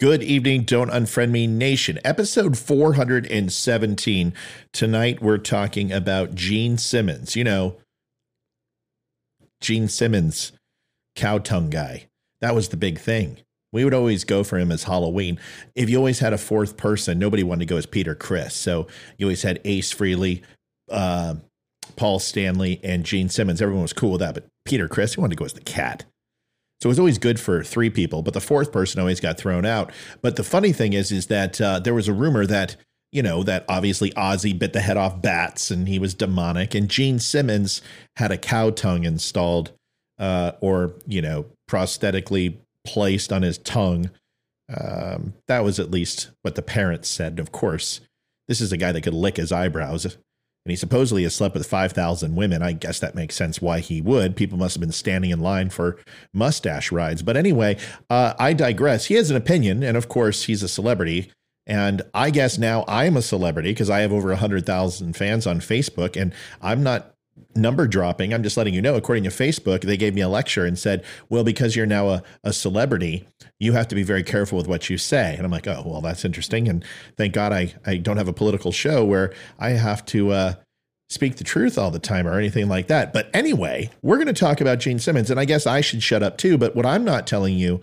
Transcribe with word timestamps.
Good 0.00 0.22
evening, 0.22 0.62
Don't 0.62 0.92
Unfriend 0.92 1.32
Me 1.32 1.48
Nation. 1.48 1.98
Episode 2.04 2.56
417. 2.56 4.32
Tonight 4.72 5.20
we're 5.20 5.38
talking 5.38 5.90
about 5.90 6.36
Gene 6.36 6.78
Simmons. 6.78 7.34
You 7.34 7.42
know, 7.42 7.78
Gene 9.60 9.88
Simmons, 9.88 10.52
cow 11.16 11.38
tongue 11.38 11.68
guy. 11.68 12.06
That 12.40 12.54
was 12.54 12.68
the 12.68 12.76
big 12.76 13.00
thing. 13.00 13.38
We 13.72 13.82
would 13.82 13.92
always 13.92 14.22
go 14.22 14.44
for 14.44 14.56
him 14.56 14.70
as 14.70 14.84
Halloween. 14.84 15.40
If 15.74 15.90
you 15.90 15.96
always 15.96 16.20
had 16.20 16.32
a 16.32 16.38
fourth 16.38 16.76
person, 16.76 17.18
nobody 17.18 17.42
wanted 17.42 17.66
to 17.66 17.74
go 17.74 17.76
as 17.76 17.84
Peter 17.84 18.14
Criss. 18.14 18.54
So 18.54 18.86
you 19.16 19.26
always 19.26 19.42
had 19.42 19.60
Ace 19.64 19.92
Frehley, 19.92 20.42
uh, 20.92 21.34
Paul 21.96 22.20
Stanley, 22.20 22.78
and 22.84 23.02
Gene 23.02 23.30
Simmons. 23.30 23.60
Everyone 23.60 23.82
was 23.82 23.92
cool 23.92 24.12
with 24.12 24.20
that. 24.20 24.34
But 24.34 24.46
Peter 24.64 24.86
Criss, 24.86 25.14
he 25.14 25.20
wanted 25.20 25.34
to 25.34 25.40
go 25.40 25.44
as 25.44 25.54
the 25.54 25.60
cat. 25.60 26.04
So 26.80 26.88
it 26.88 26.90
was 26.90 26.98
always 26.98 27.18
good 27.18 27.40
for 27.40 27.64
three 27.64 27.90
people, 27.90 28.22
but 28.22 28.34
the 28.34 28.40
fourth 28.40 28.70
person 28.70 29.00
always 29.00 29.20
got 29.20 29.36
thrown 29.36 29.66
out. 29.66 29.90
But 30.22 30.36
the 30.36 30.44
funny 30.44 30.72
thing 30.72 30.92
is, 30.92 31.10
is 31.10 31.26
that 31.26 31.60
uh, 31.60 31.80
there 31.80 31.94
was 31.94 32.08
a 32.08 32.12
rumor 32.12 32.46
that 32.46 32.76
you 33.10 33.22
know 33.22 33.42
that 33.42 33.64
obviously 33.68 34.10
Ozzy 34.10 34.56
bit 34.56 34.74
the 34.74 34.80
head 34.80 34.98
off 34.98 35.22
bats 35.22 35.70
and 35.70 35.88
he 35.88 35.98
was 35.98 36.14
demonic, 36.14 36.74
and 36.74 36.88
Gene 36.88 37.18
Simmons 37.18 37.82
had 38.16 38.30
a 38.30 38.38
cow 38.38 38.70
tongue 38.70 39.04
installed, 39.04 39.72
uh, 40.18 40.52
or 40.60 40.94
you 41.06 41.20
know, 41.20 41.46
prosthetically 41.68 42.58
placed 42.84 43.32
on 43.32 43.42
his 43.42 43.58
tongue. 43.58 44.10
Um, 44.74 45.34
that 45.48 45.64
was 45.64 45.80
at 45.80 45.90
least 45.90 46.30
what 46.42 46.54
the 46.54 46.62
parents 46.62 47.08
said. 47.08 47.40
Of 47.40 47.50
course, 47.50 48.00
this 48.46 48.60
is 48.60 48.70
a 48.70 48.76
guy 48.76 48.92
that 48.92 49.02
could 49.02 49.14
lick 49.14 49.38
his 49.38 49.50
eyebrows 49.50 50.16
and 50.64 50.70
he 50.70 50.76
supposedly 50.76 51.22
has 51.22 51.34
slept 51.34 51.54
with 51.54 51.66
5,000 51.66 52.34
women. 52.34 52.62
I 52.62 52.72
guess 52.72 52.98
that 53.00 53.14
makes 53.14 53.36
sense 53.36 53.62
why 53.62 53.80
he 53.80 54.00
would. 54.00 54.36
People 54.36 54.58
must 54.58 54.74
have 54.74 54.80
been 54.80 54.92
standing 54.92 55.30
in 55.30 55.40
line 55.40 55.70
for 55.70 55.98
mustache 56.34 56.92
rides. 56.92 57.22
But 57.22 57.36
anyway, 57.36 57.78
uh, 58.10 58.34
I 58.38 58.52
digress. 58.52 59.06
He 59.06 59.14
has 59.14 59.30
an 59.30 59.36
opinion, 59.36 59.82
and 59.82 59.96
of 59.96 60.08
course, 60.08 60.44
he's 60.44 60.62
a 60.62 60.68
celebrity. 60.68 61.32
And 61.66 62.02
I 62.14 62.30
guess 62.30 62.58
now 62.58 62.84
I'm 62.88 63.16
a 63.16 63.22
celebrity 63.22 63.70
because 63.70 63.90
I 63.90 64.00
have 64.00 64.12
over 64.12 64.28
100,000 64.28 65.16
fans 65.16 65.46
on 65.46 65.60
Facebook, 65.60 66.20
and 66.20 66.32
I'm 66.60 66.82
not 66.82 67.14
number 67.54 67.86
dropping. 67.86 68.32
I'm 68.32 68.42
just 68.42 68.56
letting 68.56 68.74
you 68.74 68.82
know, 68.82 68.94
according 68.94 69.24
to 69.24 69.30
Facebook, 69.30 69.82
they 69.82 69.96
gave 69.96 70.14
me 70.14 70.20
a 70.20 70.28
lecture 70.28 70.64
and 70.64 70.78
said, 70.78 71.04
well, 71.28 71.44
because 71.44 71.76
you're 71.76 71.86
now 71.86 72.08
a, 72.08 72.22
a 72.44 72.52
celebrity, 72.52 73.26
you 73.58 73.72
have 73.72 73.88
to 73.88 73.94
be 73.94 74.02
very 74.02 74.22
careful 74.22 74.58
with 74.58 74.68
what 74.68 74.88
you 74.88 74.98
say. 74.98 75.34
And 75.34 75.44
I'm 75.44 75.50
like, 75.50 75.66
oh, 75.66 75.82
well, 75.84 76.00
that's 76.00 76.24
interesting. 76.24 76.68
And 76.68 76.84
thank 77.16 77.34
God 77.34 77.52
I, 77.52 77.74
I 77.86 77.96
don't 77.96 78.16
have 78.16 78.28
a 78.28 78.32
political 78.32 78.72
show 78.72 79.04
where 79.04 79.32
I 79.58 79.70
have 79.70 80.04
to 80.06 80.30
uh, 80.30 80.54
speak 81.08 81.36
the 81.36 81.44
truth 81.44 81.78
all 81.78 81.90
the 81.90 81.98
time 81.98 82.26
or 82.26 82.38
anything 82.38 82.68
like 82.68 82.86
that. 82.88 83.12
But 83.12 83.30
anyway, 83.34 83.90
we're 84.02 84.16
going 84.16 84.26
to 84.26 84.32
talk 84.32 84.60
about 84.60 84.78
Gene 84.78 84.98
Simmons. 84.98 85.30
And 85.30 85.40
I 85.40 85.44
guess 85.44 85.66
I 85.66 85.80
should 85.80 86.02
shut 86.02 86.22
up 86.22 86.38
too. 86.38 86.58
But 86.58 86.76
what 86.76 86.86
I'm 86.86 87.04
not 87.04 87.26
telling 87.26 87.58
you 87.58 87.80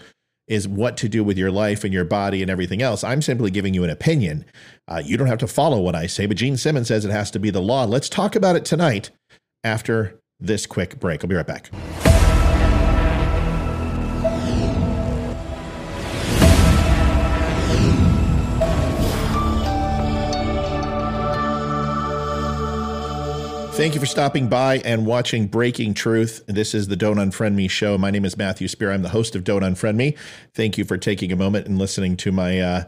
is 0.47 0.67
what 0.67 0.95
to 0.97 1.09
do 1.09 1.23
with 1.23 1.37
your 1.37 1.51
life 1.51 1.83
and 1.83 1.93
your 1.93 2.05
body 2.05 2.41
and 2.41 2.51
everything 2.51 2.81
else. 2.81 3.03
I'm 3.03 3.21
simply 3.21 3.49
giving 3.49 3.73
you 3.73 3.83
an 3.83 3.89
opinion. 3.89 4.45
Uh, 4.87 5.01
you 5.03 5.17
don't 5.17 5.27
have 5.27 5.39
to 5.39 5.47
follow 5.47 5.79
what 5.79 5.95
I 5.95 6.05
say, 6.05 6.27
but 6.27 6.37
Gene 6.37 6.55
Simmons 6.57 6.87
says 6.87 7.03
it 7.03 7.11
has 7.11 7.31
to 7.31 7.39
be 7.39 7.49
the 7.49 7.61
law. 7.61 7.85
Let's 7.85 8.09
talk 8.09 8.35
about 8.35 8.55
it 8.55 8.63
tonight 8.63 9.09
after 9.65 10.21
this 10.39 10.65
quick 10.65 10.99
break. 10.99 11.23
I'll 11.23 11.27
be 11.27 11.35
right 11.35 11.45
back. 11.45 11.69
Thank 23.75 23.93
you 23.93 23.99
for 23.99 24.05
stopping 24.05 24.47
by 24.47 24.77
and 24.85 25.05
watching 25.05 25.47
Breaking 25.47 25.93
Truth. 25.93 26.43
This 26.47 26.73
is 26.73 26.87
the 26.87 26.95
Don't 26.95 27.17
Unfriend 27.17 27.55
Me 27.55 27.67
show. 27.67 27.97
My 27.97 28.09
name 28.09 28.23
is 28.23 28.37
Matthew 28.37 28.69
Spear. 28.69 28.93
I'm 28.93 29.01
the 29.01 29.09
host 29.09 29.35
of 29.35 29.43
Don't 29.43 29.63
Unfriend 29.63 29.97
Me. 29.97 30.15
Thank 30.53 30.77
you 30.77 30.85
for 30.85 30.97
taking 30.97 31.33
a 31.33 31.35
moment 31.35 31.67
and 31.67 31.77
listening 31.77 32.15
to 32.17 32.31
my 32.31 32.61
uh, 32.61 32.83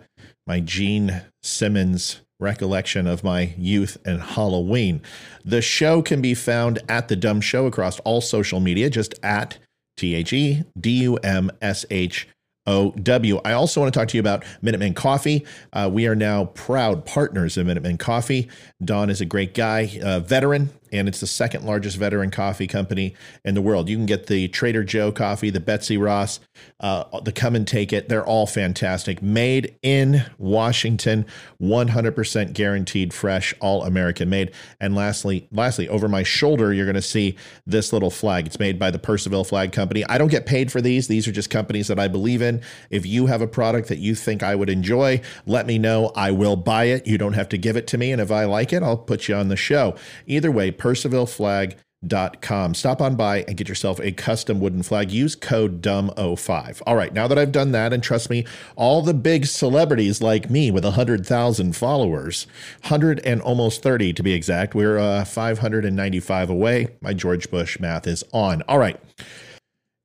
my 0.45 0.61
Gene 0.61 1.23
Simmons 1.43 2.21
recollection 2.39 3.07
of 3.07 3.23
my 3.23 3.53
youth 3.57 3.97
and 4.05 4.21
Halloween. 4.21 5.01
The 5.43 5.61
show 5.61 6.01
can 6.01 6.21
be 6.21 6.33
found 6.33 6.79
at 6.87 7.07
the 7.07 7.15
Dumb 7.15 7.41
Show 7.41 7.65
across 7.65 7.99
all 8.01 8.21
social 8.21 8.59
media, 8.59 8.89
just 8.89 9.15
at 9.23 9.57
T 9.97 10.13
H 10.15 10.33
E 10.33 10.63
D 10.79 10.89
U 11.03 11.15
M 11.17 11.51
S 11.61 11.85
H 11.89 12.27
O-W. 12.67 13.39
I 13.45 13.53
also 13.53 13.79
want 13.81 13.93
to 13.93 13.97
talk 13.97 14.09
to 14.09 14.17
you 14.17 14.19
about 14.21 14.43
Minuteman 14.61 14.95
Coffee. 14.95 15.45
Uh, 15.71 15.89
we 15.91 16.05
are 16.05 16.15
now 16.15 16.45
proud 16.45 17.05
partners 17.05 17.57
of 17.57 17.65
Minuteman 17.65 17.97
Coffee. 17.97 18.49
Don 18.83 19.09
is 19.09 19.21
a 19.21 19.25
great 19.25 19.53
guy, 19.53 19.97
uh, 20.03 20.19
veteran, 20.19 20.69
and 20.91 21.07
it's 21.07 21.19
the 21.19 21.27
second 21.27 21.65
largest 21.65 21.97
veteran 21.97 22.31
coffee 22.31 22.67
company 22.67 23.15
in 23.43 23.55
the 23.55 23.61
world. 23.61 23.89
You 23.89 23.97
can 23.97 24.05
get 24.05 24.27
the 24.27 24.47
Trader 24.47 24.83
Joe 24.83 25.11
coffee, 25.11 25.49
the 25.49 25.59
Betsy 25.59 25.97
Ross, 25.97 26.39
uh, 26.79 27.19
the 27.21 27.31
Come 27.31 27.55
and 27.55 27.67
Take 27.67 27.93
It. 27.93 28.09
They're 28.09 28.25
all 28.25 28.47
fantastic. 28.47 29.21
Made 29.21 29.75
in 29.81 30.23
Washington, 30.37 31.25
100% 31.61 32.53
guaranteed 32.53 33.13
fresh, 33.13 33.53
all 33.59 33.83
American 33.83 34.29
made. 34.29 34.51
And 34.79 34.95
lastly, 34.95 35.47
lastly, 35.51 35.89
over 35.89 36.07
my 36.07 36.23
shoulder, 36.23 36.73
you're 36.73 36.85
going 36.85 36.95
to 36.95 37.01
see 37.01 37.35
this 37.65 37.93
little 37.93 38.11
flag. 38.11 38.47
It's 38.47 38.59
made 38.59 38.79
by 38.79 38.91
the 38.91 38.99
Percival 38.99 39.43
Flag 39.43 39.71
Company. 39.71 40.05
I 40.05 40.17
don't 40.17 40.29
get 40.29 40.45
paid 40.45 40.71
for 40.71 40.81
these. 40.81 41.07
These 41.07 41.27
are 41.27 41.31
just 41.31 41.49
companies 41.49 41.87
that 41.87 41.99
I 41.99 42.07
believe 42.07 42.41
in. 42.41 42.61
If 42.89 43.05
you 43.05 43.27
have 43.27 43.41
a 43.41 43.47
product 43.47 43.89
that 43.89 43.99
you 43.99 44.15
think 44.15 44.43
I 44.43 44.55
would 44.55 44.69
enjoy, 44.69 45.21
let 45.45 45.65
me 45.65 45.77
know. 45.77 46.11
I 46.15 46.31
will 46.31 46.55
buy 46.55 46.85
it. 46.85 47.07
You 47.07 47.17
don't 47.17 47.33
have 47.33 47.49
to 47.49 47.57
give 47.57 47.77
it 47.77 47.87
to 47.87 47.97
me. 47.97 48.11
And 48.11 48.21
if 48.21 48.31
I 48.31 48.45
like 48.45 48.73
it, 48.73 48.83
I'll 48.83 48.97
put 48.97 49.27
you 49.27 49.35
on 49.35 49.49
the 49.49 49.55
show. 49.55 49.95
Either 50.25 50.51
way, 50.51 50.71
percivalflag.com. 50.77 52.73
Stop 52.73 53.01
on 53.01 53.15
by 53.15 53.43
and 53.47 53.57
get 53.57 53.67
yourself 53.67 53.99
a 53.99 54.11
custom 54.11 54.59
wooden 54.59 54.83
flag. 54.83 55.11
Use 55.11 55.35
code 55.35 55.81
DUM05. 55.81 56.81
All 56.85 56.95
right, 56.95 57.13
now 57.13 57.27
that 57.27 57.37
I've 57.37 57.51
done 57.51 57.71
that, 57.71 57.93
and 57.93 58.03
trust 58.03 58.29
me, 58.29 58.45
all 58.75 59.01
the 59.01 59.13
big 59.13 59.45
celebrities 59.45 60.21
like 60.21 60.49
me 60.49 60.71
with 60.71 60.83
100,000 60.83 61.75
followers, 61.75 62.47
100 62.81 63.19
and 63.25 63.41
almost 63.41 63.81
30 63.81 64.13
to 64.13 64.23
be 64.23 64.33
exact, 64.33 64.75
we're 64.75 64.97
uh, 64.97 65.25
595 65.25 66.49
away. 66.49 66.87
My 67.01 67.13
George 67.13 67.49
Bush 67.49 67.79
math 67.79 68.07
is 68.07 68.23
on. 68.31 68.61
All 68.63 68.79
right, 68.79 68.99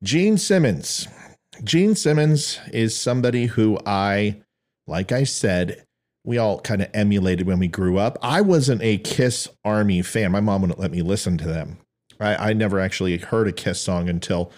Gene 0.03 0.37
Simmons. 0.37 1.07
Gene 1.63 1.95
Simmons 1.95 2.59
is 2.73 2.95
somebody 2.95 3.45
who 3.45 3.79
I, 3.85 4.41
like 4.87 5.11
I 5.11 5.23
said, 5.23 5.85
we 6.25 6.37
all 6.37 6.59
kind 6.59 6.81
of 6.81 6.89
emulated 6.93 7.47
when 7.47 7.59
we 7.59 7.67
grew 7.67 7.97
up. 7.97 8.17
I 8.21 8.41
wasn't 8.41 8.81
a 8.81 8.97
Kiss 8.97 9.49
Army 9.65 10.01
fan. 10.01 10.31
My 10.31 10.39
mom 10.39 10.61
wouldn't 10.61 10.79
let 10.79 10.91
me 10.91 11.01
listen 11.01 11.37
to 11.39 11.47
them. 11.47 11.77
I, 12.19 12.49
I 12.49 12.53
never 12.53 12.79
actually 12.79 13.17
heard 13.17 13.47
a 13.47 13.51
Kiss 13.51 13.81
song 13.81 14.07
until, 14.07 14.51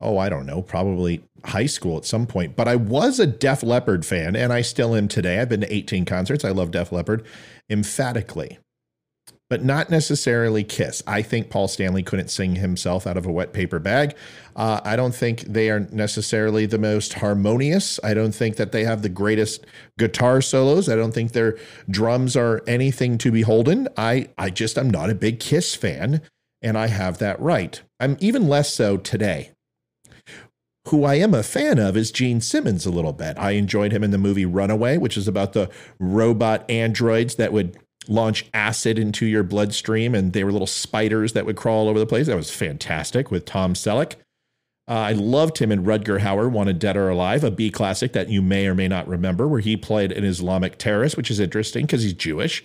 oh, 0.00 0.18
I 0.18 0.28
don't 0.28 0.46
know, 0.46 0.62
probably 0.62 1.22
high 1.44 1.66
school 1.66 1.96
at 1.96 2.04
some 2.04 2.26
point. 2.26 2.56
But 2.56 2.66
I 2.66 2.76
was 2.76 3.20
a 3.20 3.26
Def 3.26 3.62
Leppard 3.62 4.04
fan, 4.04 4.34
and 4.34 4.52
I 4.52 4.62
still 4.62 4.96
am 4.96 5.06
today. 5.06 5.38
I've 5.38 5.48
been 5.48 5.60
to 5.60 5.72
18 5.72 6.04
concerts. 6.04 6.44
I 6.44 6.50
love 6.50 6.72
Def 6.72 6.90
Leppard 6.90 7.24
emphatically 7.70 8.58
but 9.54 9.62
not 9.62 9.88
necessarily 9.88 10.64
Kiss. 10.64 11.00
I 11.06 11.22
think 11.22 11.48
Paul 11.48 11.68
Stanley 11.68 12.02
couldn't 12.02 12.26
sing 12.26 12.56
himself 12.56 13.06
out 13.06 13.16
of 13.16 13.24
a 13.24 13.30
wet 13.30 13.52
paper 13.52 13.78
bag. 13.78 14.16
Uh, 14.56 14.80
I 14.82 14.96
don't 14.96 15.14
think 15.14 15.42
they 15.42 15.70
are 15.70 15.86
necessarily 15.92 16.66
the 16.66 16.76
most 16.76 17.12
harmonious. 17.12 18.00
I 18.02 18.14
don't 18.14 18.34
think 18.34 18.56
that 18.56 18.72
they 18.72 18.82
have 18.82 19.02
the 19.02 19.08
greatest 19.08 19.64
guitar 19.96 20.42
solos. 20.42 20.88
I 20.88 20.96
don't 20.96 21.14
think 21.14 21.30
their 21.30 21.56
drums 21.88 22.36
are 22.36 22.64
anything 22.66 23.16
to 23.18 23.30
beholden. 23.30 23.86
I, 23.96 24.30
I 24.36 24.50
just 24.50 24.76
am 24.76 24.90
not 24.90 25.08
a 25.08 25.14
big 25.14 25.38
Kiss 25.38 25.76
fan, 25.76 26.20
and 26.60 26.76
I 26.76 26.88
have 26.88 27.18
that 27.18 27.38
right. 27.38 27.80
I'm 28.00 28.16
even 28.18 28.48
less 28.48 28.74
so 28.74 28.96
today. 28.96 29.52
Who 30.88 31.04
I 31.04 31.14
am 31.14 31.32
a 31.32 31.44
fan 31.44 31.78
of 31.78 31.96
is 31.96 32.10
Gene 32.10 32.40
Simmons 32.40 32.86
a 32.86 32.90
little 32.90 33.12
bit. 33.12 33.38
I 33.38 33.52
enjoyed 33.52 33.92
him 33.92 34.02
in 34.02 34.10
the 34.10 34.18
movie 34.18 34.46
Runaway, 34.46 34.98
which 34.98 35.16
is 35.16 35.28
about 35.28 35.52
the 35.52 35.70
robot 36.00 36.68
androids 36.68 37.36
that 37.36 37.52
would 37.52 37.78
launch 38.08 38.46
acid 38.52 38.98
into 38.98 39.26
your 39.26 39.42
bloodstream, 39.42 40.14
and 40.14 40.32
they 40.32 40.44
were 40.44 40.52
little 40.52 40.66
spiders 40.66 41.32
that 41.32 41.46
would 41.46 41.56
crawl 41.56 41.82
all 41.82 41.88
over 41.88 41.98
the 41.98 42.06
place. 42.06 42.26
That 42.26 42.36
was 42.36 42.50
fantastic 42.50 43.30
with 43.30 43.44
Tom 43.44 43.74
Selleck. 43.74 44.14
Uh, 44.86 44.92
I 44.92 45.12
loved 45.12 45.58
him 45.58 45.72
in 45.72 45.84
Rutger 45.84 46.20
Hauer, 46.20 46.50
Wanted 46.50 46.78
Dead 46.78 46.96
or 46.96 47.08
Alive, 47.08 47.42
a 47.42 47.50
B 47.50 47.70
classic 47.70 48.12
that 48.12 48.28
you 48.28 48.42
may 48.42 48.66
or 48.66 48.74
may 48.74 48.88
not 48.88 49.08
remember, 49.08 49.48
where 49.48 49.60
he 49.60 49.76
played 49.76 50.12
an 50.12 50.24
Islamic 50.24 50.76
terrorist, 50.76 51.16
which 51.16 51.30
is 51.30 51.40
interesting 51.40 51.86
because 51.86 52.02
he's 52.02 52.12
Jewish. 52.12 52.64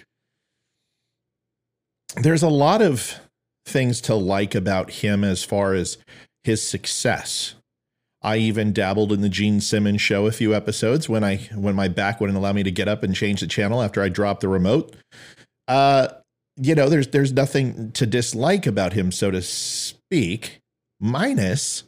There's 2.15 2.43
a 2.43 2.49
lot 2.49 2.81
of 2.81 3.19
things 3.65 4.01
to 4.01 4.15
like 4.15 4.53
about 4.53 4.91
him 4.91 5.23
as 5.23 5.43
far 5.43 5.73
as 5.73 5.97
his 6.43 6.61
success. 6.61 7.55
I 8.21 8.37
even 8.37 8.73
dabbled 8.73 9.13
in 9.13 9.21
the 9.21 9.29
Gene 9.29 9.61
Simmons 9.61 10.01
show 10.01 10.27
a 10.27 10.31
few 10.31 10.53
episodes 10.53 11.07
when 11.07 11.23
I 11.23 11.37
when 11.55 11.75
my 11.75 11.87
back 11.87 12.19
wouldn't 12.19 12.37
allow 12.37 12.53
me 12.53 12.63
to 12.63 12.71
get 12.71 12.87
up 12.87 13.03
and 13.03 13.15
change 13.15 13.39
the 13.41 13.47
channel 13.47 13.81
after 13.81 14.01
I 14.01 14.09
dropped 14.09 14.41
the 14.41 14.49
remote. 14.49 14.95
Uh, 15.67 16.09
you 16.57 16.75
know, 16.75 16.89
there's 16.89 17.07
there's 17.07 17.31
nothing 17.31 17.91
to 17.93 18.05
dislike 18.05 18.67
about 18.67 18.93
him, 18.93 19.11
so 19.11 19.31
to 19.31 19.41
speak, 19.41 20.59
minus 20.99 21.83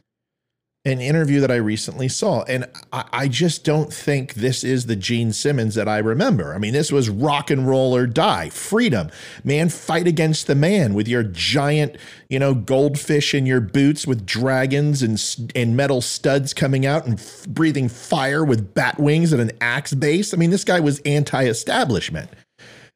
an 0.83 0.99
interview 0.99 1.39
that 1.39 1.51
I 1.51 1.57
recently 1.57 2.07
saw. 2.07 2.41
And 2.43 2.65
I, 2.91 3.05
I, 3.13 3.27
just 3.27 3.63
don't 3.63 3.93
think 3.93 4.33
this 4.33 4.63
is 4.63 4.87
the 4.87 4.95
Gene 4.95 5.31
Simmons 5.31 5.75
that 5.75 5.87
I 5.87 5.99
remember. 5.99 6.55
I 6.55 6.57
mean, 6.57 6.73
this 6.73 6.91
was 6.91 7.07
rock 7.07 7.51
and 7.51 7.67
roll 7.67 7.95
or 7.95 8.07
die, 8.07 8.49
freedom. 8.49 9.11
Man, 9.43 9.69
fight 9.69 10.07
against 10.07 10.47
the 10.47 10.55
man 10.55 10.95
with 10.95 11.07
your 11.07 11.21
giant, 11.21 11.97
you 12.29 12.39
know, 12.39 12.55
goldfish 12.55 13.35
in 13.35 13.45
your 13.45 13.61
boots 13.61 14.07
with 14.07 14.25
dragons 14.25 15.03
and, 15.03 15.51
and 15.55 15.77
metal 15.77 16.01
studs 16.01 16.51
coming 16.51 16.83
out 16.83 17.05
and 17.05 17.19
f- 17.19 17.47
breathing 17.47 17.87
fire 17.87 18.43
with 18.43 18.73
bat 18.73 18.99
wings 18.99 19.31
and 19.31 19.41
an 19.41 19.51
axe 19.61 19.93
bass. 19.93 20.33
I 20.33 20.37
mean, 20.37 20.49
this 20.49 20.63
guy 20.63 20.79
was 20.79 20.99
anti 21.05 21.43
establishment. 21.43 22.31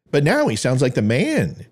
But 0.10 0.24
now 0.24 0.48
he 0.48 0.56
sounds 0.56 0.82
like 0.82 0.96
the 0.96 1.04
man. 1.04 1.68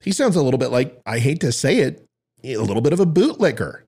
He 0.00 0.12
sounds 0.12 0.36
a 0.36 0.42
little 0.42 0.58
bit 0.58 0.70
like, 0.70 1.00
I 1.04 1.18
hate 1.18 1.40
to 1.40 1.50
say 1.50 1.78
it, 1.78 2.06
a 2.44 2.58
little 2.58 2.82
bit 2.82 2.92
of 2.92 3.00
a 3.00 3.06
bootlicker. 3.06 3.83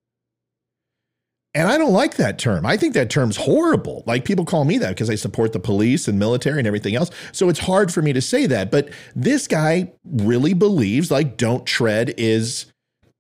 And 1.57 1.69
I 1.69 1.79
don't 1.79 1.95
like 1.95 2.17
that 2.17 2.39
term. 2.39 2.67
I 2.67 2.77
think 2.77 2.93
that 2.93 3.09
term's 3.09 3.39
horrible. 3.39 4.05
Like 4.07 4.27
people 4.27 4.45
call 4.45 4.67
me 4.67 4.77
that 4.77 4.91
because 4.91 5.09
I 5.09 5.15
support 5.15 5.55
the 5.55 5.59
police 5.59 6.07
and 6.07 6.19
military 6.19 6.59
and 6.59 6.67
everything 6.67 6.95
else. 6.95 7.11
So 7.33 7.49
it's 7.49 7.61
hard 7.61 7.91
for 7.91 8.03
me 8.03 8.13
to 8.13 8.21
say 8.21 8.45
that. 8.45 8.71
But 8.71 8.91
this 9.15 9.49
guy 9.49 9.91
really 10.05 10.53
believes 10.53 11.11
like 11.11 11.39
don't 11.39 11.65
tread 11.65 12.13
is, 12.19 12.67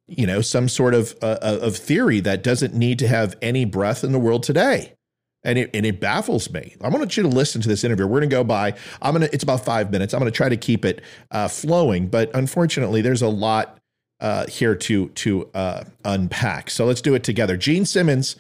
you 0.07 0.27
know, 0.27 0.43
some 0.43 0.69
sort 0.69 0.93
of 0.93 1.17
uh, 1.23 1.39
uh, 1.41 1.61
of 1.63 1.79
theory 1.79 2.21
that 2.21 2.43
doesn't 2.43 2.75
need 2.75 2.99
to 2.99 3.09
have 3.09 3.35
any 3.41 3.65
breath 3.65 4.05
in 4.05 4.13
the 4.13 4.19
world 4.19 4.43
today. 4.43 4.93
And 5.43 5.59
it, 5.59 5.71
and 5.73 5.87
it 5.87 5.99
baffles 5.99 6.51
me. 6.51 6.77
I 6.83 6.91
want 6.91 7.17
you 7.17 7.23
to 7.23 7.31
listen 7.31 7.63
to 7.63 7.69
this 7.69 7.85
interview. 7.85 8.07
We're 8.07 8.21
going 8.21 8.29
to 8.29 8.37
go 8.37 8.45
by. 8.45 8.75
I'm 9.01 9.15
going 9.15 9.27
to. 9.27 9.33
It's 9.33 9.45
about 9.45 9.65
five 9.65 9.91
minutes. 9.91 10.13
I'm 10.13 10.21
going 10.21 10.31
to 10.31 10.37
try 10.37 10.51
to 10.51 10.57
keep 10.59 10.85
it 10.85 11.01
uh, 11.31 11.49
flowing, 11.49 12.09
but 12.09 12.31
unfortunately, 12.35 13.01
there's 13.01 13.23
a 13.23 13.29
lot 13.29 13.79
uh, 14.21 14.47
here 14.47 14.75
to 14.75 15.09
to 15.09 15.49
uh, 15.55 15.85
unpack. 16.05 16.71
So 16.71 16.87
let's 16.87 17.01
do 17.01 17.15
it 17.15 17.25
together. 17.25 17.57
Gene 17.57 17.85
Simmons, 17.85 18.37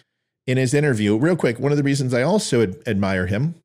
in 0.46 0.56
his 0.56 0.75
interview, 0.75 1.17
real 1.17 1.37
quick, 1.37 1.58
one 1.58 1.73
of 1.73 1.78
the 1.78 1.84
reasons 1.84 2.14
I 2.14 2.23
also 2.23 2.62
ad- 2.62 2.76
admire 2.87 3.26
him 3.26 3.56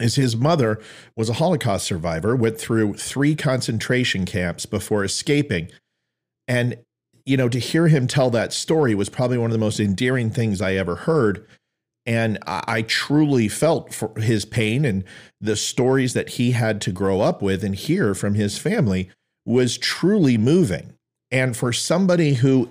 is 0.00 0.14
his 0.14 0.36
mother 0.36 0.80
was 1.16 1.28
a 1.28 1.34
Holocaust 1.34 1.86
survivor, 1.86 2.34
went 2.34 2.58
through 2.58 2.94
three 2.94 3.34
concentration 3.34 4.24
camps 4.24 4.64
before 4.64 5.04
escaping, 5.04 5.68
and 6.48 6.78
you 7.26 7.36
know 7.36 7.48
to 7.48 7.58
hear 7.58 7.88
him 7.88 8.06
tell 8.06 8.30
that 8.30 8.52
story 8.52 8.94
was 8.94 9.08
probably 9.08 9.38
one 9.38 9.50
of 9.50 9.52
the 9.52 9.58
most 9.58 9.80
endearing 9.80 10.30
things 10.30 10.62
I 10.62 10.74
ever 10.74 10.96
heard. 10.96 11.46
And 12.04 12.38
I, 12.46 12.64
I 12.66 12.82
truly 12.82 13.48
felt 13.48 13.94
for 13.94 14.12
his 14.18 14.44
pain 14.44 14.84
and 14.84 15.04
the 15.40 15.54
stories 15.54 16.14
that 16.14 16.30
he 16.30 16.50
had 16.50 16.80
to 16.80 16.90
grow 16.90 17.20
up 17.20 17.42
with 17.42 17.62
and 17.62 17.76
hear 17.76 18.12
from 18.12 18.34
his 18.34 18.58
family 18.58 19.08
was 19.44 19.78
truly 19.78 20.38
moving. 20.38 20.94
And 21.32 21.56
for 21.56 21.72
somebody 21.72 22.34
who 22.34 22.68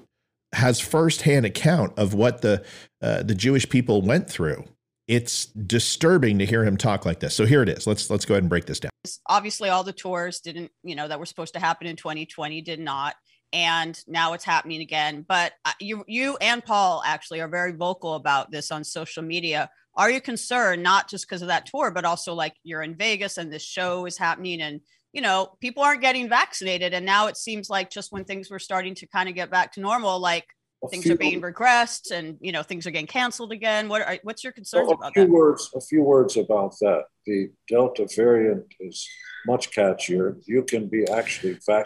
has 0.54 0.80
firsthand 0.80 1.46
account 1.46 1.98
of 1.98 2.14
what 2.14 2.42
the 2.42 2.64
uh, 3.02 3.24
the 3.24 3.34
Jewish 3.34 3.68
people 3.68 4.04
went 4.04 4.30
through, 4.30 4.64
it's 5.08 5.48
disturbing 5.48 6.38
to 6.40 6.46
hear 6.46 6.64
him 6.64 6.78
talk 6.78 7.06
like 7.06 7.20
this. 7.20 7.36
So 7.36 7.46
here 7.46 7.64
it 7.64 7.70
is. 7.70 7.88
Let's 7.88 8.10
let's 8.10 8.24
go 8.24 8.36
ahead 8.36 8.44
and 8.44 8.50
break 8.50 8.66
this 8.66 8.80
down. 8.80 8.92
Obviously, 9.28 9.70
all 9.70 9.84
the 9.84 9.92
tours 9.92 10.40
didn't, 10.42 10.72
you 10.84 10.96
know, 10.96 11.08
that 11.08 11.20
were 11.20 11.26
supposed 11.26 11.54
to 11.56 11.60
happen 11.60 11.88
in 11.88 11.96
2020 11.96 12.62
did 12.62 12.80
not, 12.80 13.16
and 13.52 14.00
now 14.08 14.34
it's 14.34 14.46
happening 14.46 14.82
again. 14.82 15.26
But 15.28 15.54
uh, 15.66 15.72
you 15.80 16.06
you 16.08 16.38
and 16.40 16.64
Paul 16.64 17.02
actually 17.04 17.42
are 17.42 17.48
very 17.48 17.72
vocal 17.72 18.14
about 18.14 18.52
this 18.52 18.72
on 18.72 18.84
social 18.84 19.24
media. 19.24 19.72
Are 19.96 20.12
you 20.12 20.22
concerned 20.22 20.84
not 20.84 21.10
just 21.10 21.28
because 21.28 21.42
of 21.42 21.48
that 21.48 21.66
tour, 21.66 21.92
but 21.92 22.06
also 22.06 22.34
like 22.34 22.54
you're 22.64 22.84
in 22.84 22.96
Vegas 22.96 23.38
and 23.38 23.52
this 23.52 23.64
show 23.64 24.06
is 24.06 24.18
happening 24.18 24.62
and 24.62 24.82
you 25.14 25.22
know, 25.22 25.58
people 25.60 25.84
aren't 25.84 26.02
getting 26.02 26.30
vaccinated. 26.30 26.94
And 26.94 27.06
now 27.06 27.28
it 27.28 27.38
seems 27.38 27.70
like 27.70 27.90
just 27.90 28.12
when 28.12 28.24
things 28.24 28.50
were 28.50 28.60
starting 28.60 28.96
to 28.96 29.08
kind 29.08 29.28
of 29.28 29.36
get 29.36 29.50
back 29.50 29.74
to 29.74 29.82
normal, 29.82 30.20
like 30.20 30.46
a 30.84 30.88
things 30.88 31.10
are 31.10 31.18
being 31.18 31.42
regressed 31.42 32.12
and, 32.12 32.38
you 32.40 32.52
know, 32.52 32.64
things 32.64 32.88
are 32.88 32.92
getting 32.92 33.08
canceled 33.08 33.52
again. 33.52 33.90
What 33.90 34.02
are, 34.02 34.18
what's 34.24 34.44
your 34.44 34.54
concerns 34.54 34.88
well, 34.88 34.96
about 34.96 35.12
a 35.12 35.14
few 35.14 35.26
that? 35.26 35.32
Words, 35.32 35.70
a 35.76 35.82
few 35.82 36.02
words 36.02 36.38
about 36.38 36.76
that. 36.80 37.06
The 37.26 37.50
Delta 37.68 38.08
variant 38.16 38.66
is 38.80 39.08
much 39.46 39.72
catchier. 39.72 40.42
You 40.46 40.64
can 40.64 40.88
be 40.88 41.08
actually 41.10 41.54
vaccinated. 41.54 41.86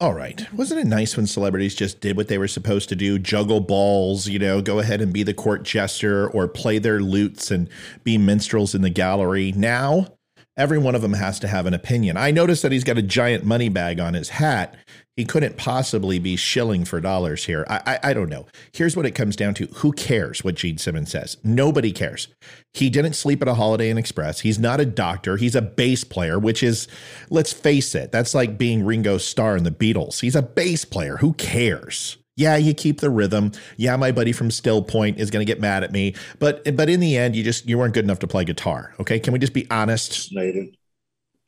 All 0.00 0.14
right. 0.14 0.52
Wasn't 0.52 0.80
it 0.80 0.86
nice 0.86 1.16
when 1.16 1.28
celebrities 1.28 1.76
just 1.76 2.00
did 2.00 2.16
what 2.16 2.26
they 2.26 2.38
were 2.38 2.48
supposed 2.48 2.88
to 2.88 2.96
do? 2.96 3.20
Juggle 3.20 3.60
balls, 3.60 4.26
you 4.26 4.38
know, 4.38 4.60
go 4.60 4.80
ahead 4.80 5.00
and 5.00 5.12
be 5.12 5.22
the 5.22 5.34
court 5.34 5.62
jester 5.62 6.28
or 6.28 6.48
play 6.48 6.78
their 6.78 7.00
lutes 7.00 7.52
and 7.52 7.68
be 8.02 8.18
minstrels 8.18 8.74
in 8.74 8.82
the 8.82 8.90
gallery. 8.90 9.52
Now, 9.52 10.08
every 10.56 10.78
one 10.78 10.94
of 10.94 11.02
them 11.02 11.14
has 11.14 11.40
to 11.40 11.48
have 11.48 11.66
an 11.66 11.74
opinion. 11.74 12.16
I 12.16 12.30
noticed 12.30 12.62
that 12.62 12.72
he's 12.72 12.84
got 12.84 12.98
a 12.98 13.02
giant 13.02 13.44
money 13.44 13.68
bag 13.68 14.00
on 14.00 14.14
his 14.14 14.30
hat. 14.30 14.76
He 15.16 15.24
couldn't 15.26 15.58
possibly 15.58 16.18
be 16.18 16.36
shilling 16.36 16.86
for 16.86 16.98
dollars 17.00 17.44
here. 17.44 17.66
I, 17.68 17.82
I, 17.86 18.10
I 18.10 18.12
don't 18.14 18.30
know. 18.30 18.46
Here's 18.72 18.96
what 18.96 19.04
it 19.04 19.10
comes 19.10 19.36
down 19.36 19.52
to: 19.54 19.66
Who 19.66 19.92
cares 19.92 20.42
what 20.42 20.54
Gene 20.54 20.78
Simmons 20.78 21.10
says? 21.10 21.36
Nobody 21.44 21.92
cares. 21.92 22.28
He 22.72 22.88
didn't 22.88 23.12
sleep 23.12 23.42
at 23.42 23.48
a 23.48 23.54
Holiday 23.54 23.90
Inn 23.90 23.98
Express. 23.98 24.40
He's 24.40 24.58
not 24.58 24.80
a 24.80 24.86
doctor. 24.86 25.36
He's 25.36 25.54
a 25.54 25.60
bass 25.62 26.04
player, 26.04 26.38
which 26.38 26.62
is, 26.62 26.88
let's 27.28 27.52
face 27.52 27.94
it, 27.94 28.10
that's 28.10 28.34
like 28.34 28.56
being 28.56 28.84
Ringo 28.84 29.18
Starr 29.18 29.56
in 29.56 29.64
the 29.64 29.70
Beatles. 29.70 30.20
He's 30.20 30.36
a 30.36 30.42
bass 30.42 30.86
player. 30.86 31.18
Who 31.18 31.34
cares? 31.34 32.16
Yeah, 32.36 32.56
you 32.56 32.74
keep 32.74 33.00
the 33.00 33.10
rhythm. 33.10 33.52
Yeah, 33.76 33.96
my 33.96 34.12
buddy 34.12 34.32
from 34.32 34.50
Still 34.50 34.82
Point 34.82 35.18
is 35.18 35.30
going 35.30 35.44
to 35.44 35.50
get 35.50 35.60
mad 35.60 35.84
at 35.84 35.92
me, 35.92 36.14
but 36.38 36.76
but 36.76 36.88
in 36.88 37.00
the 37.00 37.16
end, 37.16 37.36
you 37.36 37.42
just 37.42 37.68
you 37.68 37.78
weren't 37.78 37.94
good 37.94 38.04
enough 38.04 38.20
to 38.20 38.26
play 38.26 38.44
guitar. 38.44 38.94
Okay, 39.00 39.18
can 39.18 39.32
we 39.32 39.38
just 39.38 39.52
be 39.52 39.70
honest? 39.70 40.10
Vaccinated 40.12 40.76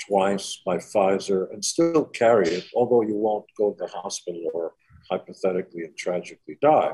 twice 0.06 0.60
by 0.66 0.76
Pfizer 0.76 1.50
and 1.52 1.64
still 1.64 2.04
carry 2.06 2.48
it, 2.48 2.66
although 2.74 3.02
you 3.02 3.16
won't 3.16 3.46
go 3.56 3.72
to 3.72 3.76
the 3.78 3.86
hospital 3.86 4.42
or 4.52 4.72
hypothetically 5.10 5.84
and 5.84 5.96
tragically 5.96 6.58
die. 6.60 6.92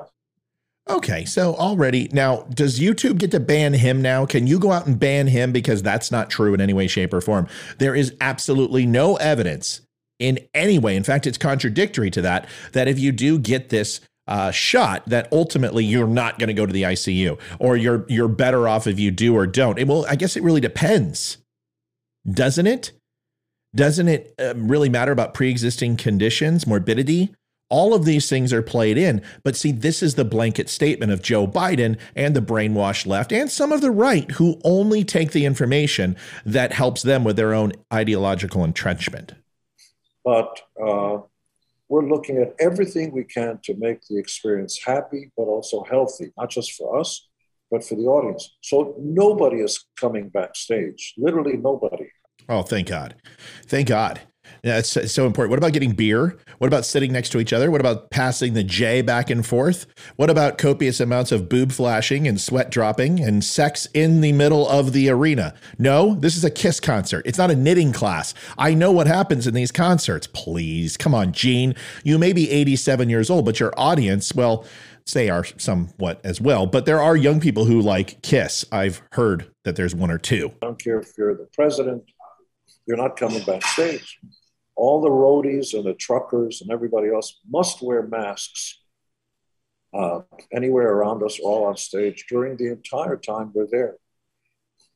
Okay, 0.89 1.25
so 1.25 1.55
already 1.55 2.09
now, 2.13 2.43
does 2.55 2.81
YouTube 2.81 3.19
get 3.19 3.31
to 3.33 3.41
ban 3.41 3.75
him 3.75 4.03
now? 4.03 4.27
Can 4.27 4.47
you 4.47 4.59
go 4.59 4.73
out 4.73 4.87
and 4.87 4.99
ban 4.99 5.27
him 5.27 5.53
because 5.53 5.83
that's 5.83 6.11
not 6.11 6.31
true 6.31 6.55
in 6.55 6.61
any 6.61 6.73
way, 6.73 6.87
shape, 6.87 7.13
or 7.13 7.21
form? 7.21 7.47
There 7.79 7.95
is 7.95 8.15
absolutely 8.21 8.87
no 8.87 9.17
evidence 9.17 9.83
in 10.21 10.39
any 10.55 10.79
way. 10.79 10.95
In 10.95 11.03
fact, 11.03 11.27
it's 11.27 11.39
contradictory 11.39 12.11
to 12.11 12.23
that, 12.23 12.47
that 12.73 12.87
if 12.87 13.01
you 13.01 13.11
do 13.11 13.39
get 13.39 13.71
this 13.71 14.01
uh, 14.29 14.53
shot, 14.53 15.03
that 15.07 15.27
ultimately 15.33 15.85
you're 15.85 16.07
not 16.07 16.39
going 16.39 16.49
to 16.49 16.55
go 16.55 16.67
to 16.67 16.73
the 16.73 16.83
ICU 16.85 17.41
or 17.59 17.77
you're, 17.77 18.05
you're 18.09 18.29
better 18.29 18.69
off 18.69 18.87
if 18.87 19.01
you 19.01 19.11
do 19.11 19.35
or 19.35 19.47
don't. 19.47 19.79
It, 19.79 19.89
well, 19.89 20.07
I 20.09 20.15
guess 20.15 20.37
it 20.37 20.45
really 20.45 20.61
depends, 20.61 21.39
doesn't 22.31 22.69
it? 22.69 22.93
Doesn't 23.75 24.09
it 24.09 24.35
uh, 24.39 24.55
really 24.57 24.89
matter 24.89 25.13
about 25.13 25.35
pre 25.35 25.51
existing 25.51 25.97
conditions, 25.97 26.67
morbidity? 26.67 27.35
All 27.71 27.95
of 27.95 28.05
these 28.05 28.29
things 28.29 28.53
are 28.53 28.63
played 28.63 28.99
in. 28.99 29.23
But 29.45 29.55
see, 29.55 29.71
this 29.71 30.03
is 30.03 30.17
the 30.17 30.25
blanket 30.25 30.69
statement 30.69 31.13
of 31.13 31.23
Joe 31.23 31.47
Biden 31.47 31.97
and 32.17 32.35
the 32.35 32.43
brainwashed 32.43 33.07
left 33.07 33.33
and 33.33 33.49
some 33.49 33.71
of 33.71 33.81
the 33.81 33.93
right 33.93 34.29
who 34.33 34.61
only 34.65 35.05
take 35.05 35.31
the 35.31 35.45
information 35.45 36.17
that 36.45 36.73
helps 36.73 37.03
them 37.03 37.23
with 37.23 37.37
their 37.37 37.55
own 37.55 37.73
ideological 37.93 38.65
entrenchment 38.65 39.35
but 40.25 40.61
uh, 40.83 41.19
we're 41.89 42.09
looking 42.09 42.39
at 42.39 42.55
everything 42.61 43.13
we 43.13 43.25
can 43.25 43.59
to 43.65 43.75
make 43.75 44.01
the 44.09 44.19
experience 44.19 44.81
happy, 44.85 45.31
but 45.37 45.45
also 45.45 45.83
healthy, 45.85 46.33
not 46.39 46.51
just 46.51 46.73
for 46.75 46.99
us, 46.99 47.29
but 47.71 47.85
for 47.85 47.97
the 47.97 48.03
audience. 48.03 48.57
So 48.63 48.95
nobody 48.99 49.59
is 49.59 49.85
coming 49.97 50.29
backstage, 50.29 51.15
literally 51.19 51.57
nobody. 51.57 52.07
Oh, 52.49 52.63
thank 52.63 52.89
God. 52.89 53.17
Thank 53.67 53.89
God. 53.89 54.21
Yeah, 54.63 54.79
it's, 54.79 54.97
it's, 54.97 55.13
so 55.13 55.27
important. 55.27 55.51
What 55.51 55.59
about 55.59 55.73
getting 55.73 55.93
beer? 55.93 56.37
What 56.59 56.67
about 56.67 56.85
sitting 56.85 57.13
next 57.13 57.31
to 57.31 57.41
each 57.41 57.53
other? 57.53 57.71
What 57.71 57.81
about 57.81 58.11
passing 58.11 58.53
the 58.53 58.63
J 58.63 59.01
back 59.01 59.31
and 59.31 59.45
forth? 59.45 59.87
What 60.17 60.29
about 60.29 60.59
copious 60.59 61.01
amounts 61.01 61.33
of 61.33 61.49
boob 61.49 61.73
flashing 61.73 62.29
and 62.29 62.41
sweat 62.41 62.71
dropping 62.71 63.21
and 63.21 63.43
sex 63.43 63.89
in 63.95 64.21
the 64.21 64.33
middle 64.33 64.69
of 64.69 64.93
the 64.93 65.09
arena? 65.09 65.55
No, 65.79 66.15
this 66.15 66.37
is 66.37 66.45
a 66.45 66.51
Kiss 66.51 66.79
concert. 66.79 67.27
It's 67.27 67.39
not 67.39 67.51
a 67.51 67.57
knitting 67.57 67.93
class. 67.93 68.35
I 68.59 68.75
know 68.75 68.93
what 68.93 69.07
happens 69.07 69.47
in 69.47 69.55
these 69.55 69.73
concerts. 69.73 70.27
Please, 70.27 70.97
come 70.97 71.15
on, 71.15 71.33
Gene. 71.33 71.75
You 72.05 72.19
may 72.19 72.33
be 72.33 72.51
87 72.51 73.09
years 73.09 73.31
old, 73.31 73.47
but 73.47 73.61
your 73.61 73.73
audience, 73.79 74.35
well, 74.35 74.67
they 75.13 75.31
are 75.31 75.45
somewhat 75.57 76.21
as 76.23 76.41
well. 76.41 76.67
But 76.67 76.87
there 76.87 77.01
are 77.01 77.17
young 77.17 77.41
people 77.41 77.65
who 77.65 77.81
like 77.81 78.23
Kiss. 78.23 78.65
I've 78.71 79.03
heard 79.13 79.51
that 79.65 79.77
there's 79.77 79.95
one 79.95 80.11
or 80.11 80.19
two. 80.19 80.53
I 80.63 80.67
don't 80.67 80.83
care 80.83 81.01
if 81.01 81.17
you're 81.17 81.35
the 81.35 81.49
president, 81.53 82.05
you're 82.87 82.97
not 82.97 83.17
coming 83.17 83.43
backstage 83.43 84.19
all 84.81 85.03
the 85.03 85.11
roadies 85.11 85.75
and 85.75 85.85
the 85.85 85.93
truckers 85.93 86.63
and 86.63 86.71
everybody 86.71 87.09
else 87.13 87.39
must 87.49 87.83
wear 87.83 88.03
masks 88.03 88.81
uh, 89.93 90.21
anywhere 90.53 90.91
around 90.95 91.23
us, 91.23 91.39
all 91.39 91.65
on 91.65 91.77
stage 91.77 92.25
during 92.31 92.57
the 92.57 92.73
entire 92.73 93.17
time 93.17 93.51
we're 93.55 93.67
there. 93.71 93.97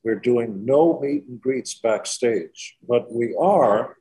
We're 0.03 0.19
doing 0.31 0.65
no 0.65 0.99
meet 0.99 1.25
and 1.27 1.39
greets 1.39 1.75
backstage, 1.75 2.77
but 2.87 3.11
we 3.11 3.35
are 3.39 3.97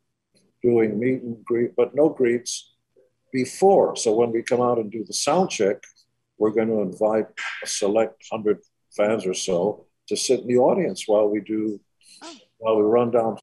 doing 0.62 0.98
meet 0.98 1.22
and 1.22 1.44
greet, 1.44 1.76
but 1.76 1.94
no 1.94 2.08
greets 2.08 2.74
before. 3.30 3.94
So 3.94 4.14
when 4.14 4.32
we 4.32 4.42
come 4.42 4.62
out 4.62 4.78
and 4.78 4.90
do 4.90 5.04
the 5.04 5.12
sound 5.12 5.50
check, 5.50 5.82
we're 6.38 6.56
going 6.58 6.68
to 6.68 6.80
invite 6.80 7.26
a 7.62 7.66
select 7.66 8.24
hundred 8.32 8.60
fans 8.96 9.26
or 9.26 9.34
so 9.34 9.86
to 10.08 10.16
sit 10.16 10.40
in 10.40 10.46
the 10.46 10.56
audience 10.56 11.04
while 11.06 11.28
we 11.28 11.40
do, 11.40 11.78
while 12.56 12.76
we 12.76 12.84
run 12.84 13.10
down 13.10 13.36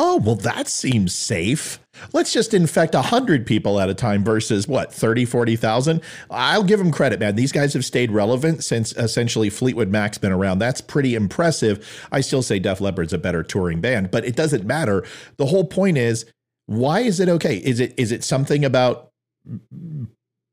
Oh, 0.00 0.18
well, 0.18 0.36
that 0.36 0.68
seems 0.68 1.12
safe. 1.12 1.80
Let's 2.12 2.32
just 2.32 2.54
infect 2.54 2.94
100 2.94 3.44
people 3.44 3.80
at 3.80 3.90
a 3.90 3.94
time 3.94 4.22
versus 4.22 4.68
what, 4.68 4.94
30, 4.94 5.24
40,000? 5.24 6.00
I'll 6.30 6.62
give 6.62 6.78
them 6.78 6.92
credit, 6.92 7.18
man. 7.18 7.34
These 7.34 7.50
guys 7.50 7.74
have 7.74 7.84
stayed 7.84 8.12
relevant 8.12 8.62
since 8.62 8.92
essentially 8.92 9.50
Fleetwood 9.50 9.88
Mac's 9.88 10.16
been 10.16 10.30
around. 10.30 10.60
That's 10.60 10.80
pretty 10.80 11.16
impressive. 11.16 11.84
I 12.12 12.20
still 12.20 12.42
say 12.42 12.60
Def 12.60 12.80
Leppard's 12.80 13.12
a 13.12 13.18
better 13.18 13.42
touring 13.42 13.80
band, 13.80 14.12
but 14.12 14.24
it 14.24 14.36
doesn't 14.36 14.64
matter. 14.64 15.04
The 15.36 15.46
whole 15.46 15.64
point 15.64 15.98
is 15.98 16.26
why 16.66 17.00
is 17.00 17.18
it 17.18 17.28
okay? 17.28 17.56
Is 17.56 17.80
it 17.80 17.92
is 17.96 18.12
it 18.12 18.22
something 18.22 18.64
about 18.64 19.10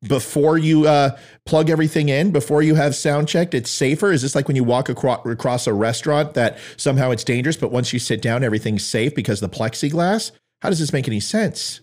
before 0.03 0.57
you 0.57 0.87
uh, 0.87 1.17
plug 1.45 1.69
everything 1.69 2.09
in, 2.09 2.31
before 2.31 2.61
you 2.61 2.75
have 2.75 2.95
sound 2.95 3.27
checked, 3.27 3.53
it's 3.53 3.69
safer? 3.69 4.11
Is 4.11 4.21
this 4.21 4.35
like 4.35 4.47
when 4.47 4.55
you 4.55 4.63
walk 4.63 4.89
across, 4.89 5.25
across 5.25 5.67
a 5.67 5.73
restaurant 5.73 6.33
that 6.33 6.57
somehow 6.77 7.11
it's 7.11 7.23
dangerous, 7.23 7.57
but 7.57 7.71
once 7.71 7.93
you 7.93 7.99
sit 7.99 8.21
down, 8.21 8.43
everything's 8.43 8.85
safe 8.85 9.15
because 9.15 9.39
the 9.39 9.49
plexiglass? 9.49 10.31
How 10.61 10.69
does 10.69 10.79
this 10.79 10.93
make 10.93 11.07
any 11.07 11.19
sense? 11.19 11.81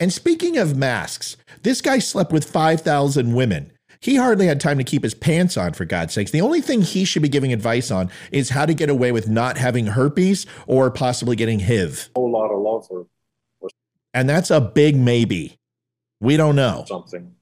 And 0.00 0.12
speaking 0.12 0.56
of 0.56 0.76
masks, 0.76 1.36
this 1.62 1.80
guy 1.80 1.98
slept 1.98 2.32
with 2.32 2.48
5,000 2.48 3.34
women. 3.34 3.72
He 4.00 4.16
hardly 4.16 4.46
had 4.46 4.60
time 4.60 4.78
to 4.78 4.84
keep 4.84 5.02
his 5.02 5.14
pants 5.14 5.56
on, 5.56 5.72
for 5.72 5.84
God's 5.84 6.14
sakes. 6.14 6.30
The 6.30 6.40
only 6.40 6.60
thing 6.60 6.82
he 6.82 7.04
should 7.04 7.22
be 7.22 7.28
giving 7.28 7.52
advice 7.52 7.90
on 7.90 8.10
is 8.30 8.50
how 8.50 8.66
to 8.66 8.74
get 8.74 8.90
away 8.90 9.10
with 9.10 9.28
not 9.28 9.56
having 9.58 9.86
herpes 9.88 10.46
or 10.66 10.90
possibly 10.90 11.34
getting 11.34 11.60
HIV. 11.60 12.10
A 12.14 12.18
whole 12.18 12.30
lot 12.30 12.50
of 12.50 12.60
love 12.60 12.86
for 12.86 13.06
And 14.14 14.28
that's 14.28 14.50
a 14.50 14.60
big 14.60 14.96
maybe. 14.96 15.58
We 16.20 16.36
don't 16.36 16.56
know. 16.56 16.84
something 16.86 17.34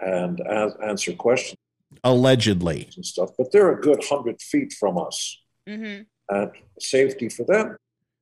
and 0.00 0.40
as, 0.40 0.72
answer 0.82 1.12
questions 1.12 1.56
Allegedly. 2.04 2.88
and 2.96 3.04
stuff. 3.04 3.30
But 3.36 3.52
they're 3.52 3.72
a 3.72 3.80
good 3.80 4.02
hundred 4.04 4.40
feet 4.40 4.72
from 4.72 4.98
us, 4.98 5.40
hmm 5.66 6.00
and 6.30 6.50
safety 6.78 7.28
for 7.30 7.44
them. 7.44 7.76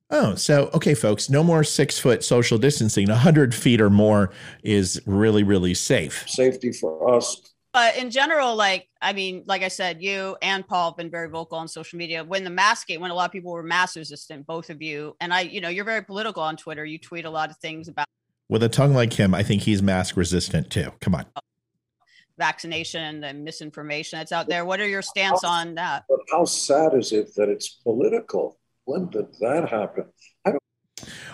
Oh, 0.09 0.35
so 0.35 0.69
okay, 0.73 0.93
folks, 0.93 1.29
no 1.29 1.43
more 1.43 1.63
six 1.65 1.99
foot 1.99 2.23
social 2.23 2.57
distancing. 2.57 3.09
A 3.09 3.15
hundred 3.15 3.53
feet 3.53 3.81
or 3.81 3.89
more 3.89 4.31
is 4.63 5.01
really, 5.05 5.43
really 5.43 5.73
safe. 5.73 6.23
Safety 6.27 6.71
for 6.71 7.13
us. 7.13 7.41
But 7.73 7.97
in 7.97 8.09
general, 8.09 8.55
like 8.55 8.87
I 9.01 9.11
mean, 9.11 9.43
like 9.45 9.61
I 9.63 9.67
said, 9.67 10.01
you 10.01 10.37
and 10.41 10.65
Paul 10.65 10.91
have 10.91 10.97
been 10.97 11.11
very 11.11 11.27
vocal 11.27 11.57
on 11.57 11.67
social 11.67 11.97
media. 11.97 12.23
When 12.23 12.45
the 12.45 12.49
mask 12.49 12.87
when 12.89 13.11
a 13.11 13.13
lot 13.13 13.25
of 13.25 13.31
people 13.33 13.51
were 13.51 13.61
mask 13.63 13.97
resistant, 13.97 14.47
both 14.47 14.69
of 14.69 14.81
you, 14.81 15.15
and 15.19 15.33
I, 15.33 15.41
you 15.41 15.59
know, 15.59 15.69
you're 15.69 15.85
very 15.85 16.01
political 16.03 16.41
on 16.41 16.55
Twitter. 16.55 16.85
You 16.85 16.97
tweet 16.97 17.25
a 17.25 17.29
lot 17.29 17.49
of 17.51 17.57
things 17.57 17.89
about 17.89 18.07
With 18.47 18.63
a 18.63 18.69
tongue 18.69 18.93
like 18.93 19.13
him, 19.13 19.35
I 19.35 19.43
think 19.43 19.63
he's 19.63 19.83
mask 19.83 20.15
resistant 20.15 20.69
too. 20.69 20.93
Come 21.01 21.15
on. 21.15 21.25
Vaccination 22.37 23.23
and 23.23 23.43
misinformation 23.43 24.19
that's 24.19 24.31
out 24.31 24.47
there. 24.47 24.65
What 24.65 24.79
are 24.79 24.87
your 24.87 25.01
stance 25.01 25.43
on 25.43 25.75
that? 25.75 26.05
But 26.07 26.19
how 26.31 26.45
sad 26.45 26.93
is 26.93 27.11
it 27.11 27.35
that 27.35 27.49
it's 27.49 27.69
political? 27.69 28.59
When 28.85 29.09
did 29.09 29.33
that 29.39 29.69
happen? 29.69 30.05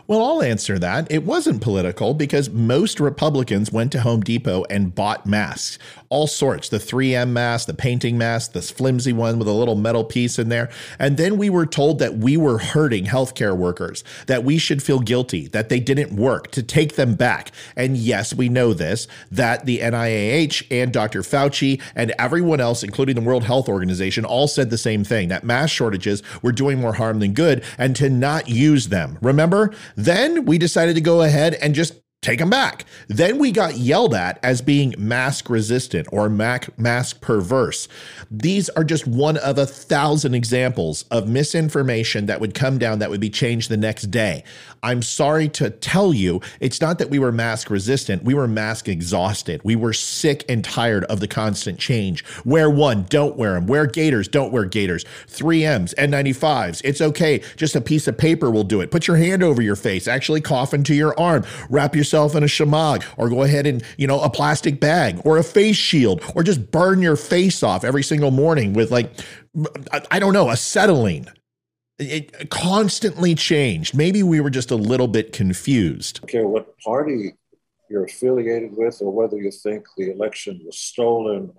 Well, 0.06 0.22
I'll 0.22 0.44
answer 0.44 0.78
that. 0.80 1.10
It 1.10 1.24
wasn't 1.24 1.62
political 1.62 2.14
because 2.14 2.50
most 2.50 3.00
Republicans 3.00 3.72
went 3.72 3.94
to 3.94 4.02
Home 4.02 4.20
Depot 4.20 4.66
and 4.70 4.94
bought 4.94 5.26
masks, 5.26 5.80
all 6.14 6.28
sorts 6.28 6.70
the 6.70 6.78
3M 6.78 7.30
mask, 7.30 7.66
the 7.66 7.74
painting 7.74 8.20
mask, 8.20 8.52
this 8.52 8.70
flimsy 8.70 9.12
one 9.12 9.40
with 9.40 9.48
a 9.48 9.52
little 9.52 9.74
metal 9.74 10.04
piece 10.04 10.38
in 10.38 10.48
there. 10.48 10.70
And 11.00 11.18
then 11.18 11.38
we 11.38 11.50
were 11.50 11.66
told 11.66 11.98
that 11.98 12.18
we 12.18 12.38
were 12.38 12.60
hurting 12.60 13.06
healthcare 13.06 13.58
workers, 13.58 14.04
that 14.28 14.44
we 14.44 14.60
should 14.60 14.84
feel 14.84 15.00
guilty, 15.00 15.48
that 15.48 15.70
they 15.70 15.80
didn't 15.80 16.16
work, 16.16 16.52
to 16.52 16.62
take 16.62 16.98
them 16.98 17.16
back. 17.16 17.52
And 17.76 17.98
yes, 17.98 18.32
we 18.32 18.48
know 18.48 18.74
this, 18.74 19.08
that 19.32 19.66
the 19.66 19.80
NIAH 19.80 20.68
and 20.70 20.94
Dr. 20.94 21.22
Fauci 21.22 21.82
and 21.96 22.14
everyone 22.20 22.62
else, 22.62 22.84
including 22.84 23.16
the 23.16 23.22
World 23.22 23.46
Health 23.46 23.68
Organization, 23.68 24.24
all 24.24 24.48
said 24.48 24.70
the 24.70 24.78
same 24.78 25.04
thing 25.04 25.30
that 25.30 25.44
mask 25.44 25.74
shortages 25.74 26.22
were 26.44 26.52
doing 26.52 26.80
more 26.80 26.94
harm 26.94 27.22
than 27.22 27.34
good 27.34 27.64
and 27.80 27.96
to 27.96 28.08
not 28.08 28.48
use 28.48 28.90
them. 28.90 29.18
Remember? 29.24 29.74
Then 29.96 30.46
we 30.46 30.60
decided 30.60 30.94
to 30.94 31.02
go 31.02 31.24
ahead 31.24 31.56
and 31.56 31.74
just 31.74 32.03
take 32.24 32.40
them 32.40 32.50
back. 32.50 32.86
Then 33.08 33.38
we 33.38 33.52
got 33.52 33.78
yelled 33.78 34.14
at 34.14 34.40
as 34.42 34.62
being 34.62 34.96
mask 34.98 35.50
resistant 35.50 36.08
or 36.12 36.30
mask 36.30 37.22
perverse. 37.22 37.88
These 38.32 38.70
are 38.70 38.84
just 38.84 39.06
one 39.06 39.38
of 39.38 39.58
a 39.58 39.66
thousand 39.66 40.34
examples 40.34 41.04
of 41.12 41.28
misinformation 41.28 42.26
that 42.28 42.40
would 42.40 42.54
come 42.56 42.78
down 42.78 43.00
that 43.00 43.10
would 43.10 43.20
be 43.20 43.30
changed 43.30 43.70
the 43.70 43.78
next 43.78 44.10
day. 44.10 44.44
I'm 44.82 45.02
sorry 45.02 45.48
to 45.50 45.70
tell 45.70 46.14
you, 46.14 46.42
it's 46.60 46.82
not 46.82 47.00
that 47.00 47.10
we 47.10 47.20
were 47.20 47.32
mask 47.32 47.70
resistant, 47.70 48.24
we 48.24 48.34
were 48.34 48.48
mask 48.48 48.88
exhausted. 48.88 49.62
We 49.64 49.76
were 49.76 49.94
sick 49.94 50.44
and 50.50 50.64
tired 50.64 51.06
of 51.06 51.20
the 51.20 51.28
constant 51.28 51.80
change. 51.80 52.24
Wear 52.46 52.70
one, 52.70 53.04
don't 53.04 53.38
wear 53.38 53.54
them. 53.54 53.68
Wear 53.68 53.86
gaiters, 53.86 54.28
don't 54.28 54.52
wear 54.52 54.66
gaiters. 54.66 55.06
3Ms, 55.28 55.96
N95s, 55.96 56.82
it's 56.84 57.02
okay. 57.02 57.42
Just 57.56 57.76
a 57.76 57.82
piece 57.82 58.08
of 58.08 58.18
paper 58.18 58.50
will 58.50 58.64
do 58.64 58.82
it. 58.82 58.92
Put 58.92 59.08
your 59.08 59.18
hand 59.18 59.44
over 59.44 59.62
your 59.62 59.76
face, 59.76 60.08
actually 60.08 60.42
cough 60.42 60.74
into 60.74 60.94
your 60.94 61.18
arm, 61.20 61.46
wrap 61.70 61.96
yourself 61.96 62.13
in 62.14 62.44
a 62.44 62.48
shemagh, 62.48 63.04
or 63.18 63.30
go 63.30 63.42
ahead 63.44 63.66
and, 63.66 63.84
you 63.98 64.08
know, 64.08 64.22
a 64.22 64.30
plastic 64.30 64.80
bag 64.80 65.20
or 65.26 65.38
a 65.38 65.44
face 65.44 65.76
shield, 65.76 66.22
or 66.36 66.44
just 66.44 66.72
burn 66.72 67.02
your 67.02 67.16
face 67.16 67.64
off 67.64 67.84
every 67.84 68.04
single 68.04 68.32
morning 68.32 68.74
with 68.74 68.92
like, 68.92 69.12
I- 70.12 70.20
don't 70.20 70.34
know, 70.34 70.50
acetylene. 70.50 71.28
It 72.00 72.50
constantly 72.50 73.36
changed. 73.36 73.96
Maybe 73.96 74.24
we 74.24 74.42
were 74.42 74.50
just 74.50 74.72
a 74.72 74.76
little 74.76 75.08
bit 75.08 75.32
confused. 75.32 76.22
don't 76.22 76.30
care 76.30 76.48
what 76.48 76.78
party 76.80 77.34
you're 77.90 78.06
affiliated 78.06 78.76
with 78.76 79.02
or 79.02 79.12
whether 79.12 79.38
you 79.38 79.52
think 79.52 79.86
the 79.98 80.12
election 80.12 80.62
was 80.66 80.78
stolen. 80.80 81.52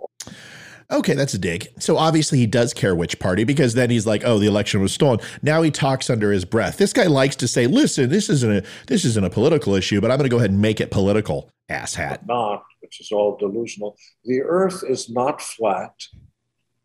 Okay, 0.91 1.14
that's 1.14 1.35
a 1.35 1.38
dig. 1.38 1.69
So 1.79 1.97
obviously 1.97 2.38
he 2.38 2.47
does 2.47 2.75
care 2.75 2.95
which 2.95 3.19
party 3.19 3.45
because 3.45 3.75
then 3.75 3.91
he's 3.91 4.07
like, 4.07 4.23
"Oh, 4.25 4.38
the 4.38 4.47
election 4.47 4.81
was 4.81 4.93
stolen." 4.93 5.21
Now 5.43 5.62
he 5.62 5.71
talks 5.71 6.11
under 6.11 6.31
his 6.31 6.45
breath. 6.45 6.76
This 6.76 6.93
guy 6.93 7.07
likes 7.07 7.37
to 7.37 7.49
say, 7.49 7.67
"Listen, 7.67 8.11
this 8.11 8.29
isn't 8.29 8.50
a 8.50 8.62
this 8.87 9.05
isn't 9.05 9.25
a 9.25 9.31
political 9.31 9.75
issue, 9.75 10.00
but 10.00 10.11
I'm 10.11 10.19
going 10.19 10.29
to 10.29 10.35
go 10.35 10.38
ahead 10.38 10.50
and 10.50 10.61
make 10.61 10.81
it 10.81 10.91
political." 10.91 11.50
Asshat. 11.71 12.26
Not, 12.26 12.62
which 12.81 13.00
is 13.00 13.11
all 13.11 13.37
delusional. 13.38 13.97
The 14.25 14.43
earth 14.43 14.85
is 14.87 15.09
not 15.09 15.41
flat. 15.41 15.95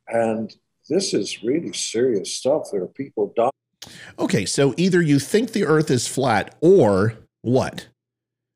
And 0.08 0.54
this 0.90 1.14
is 1.14 1.44
really 1.44 1.74
serious 1.74 2.36
stuff. 2.36 2.68
There 2.72 2.82
are 2.82 2.88
people 2.88 3.34
dying. 3.36 3.52
Okay, 4.18 4.46
so 4.46 4.74
either 4.78 5.02
you 5.02 5.20
think 5.20 5.52
the 5.52 5.66
earth 5.66 5.92
is 5.92 6.08
flat 6.08 6.56
or 6.62 7.16
what? 7.42 7.88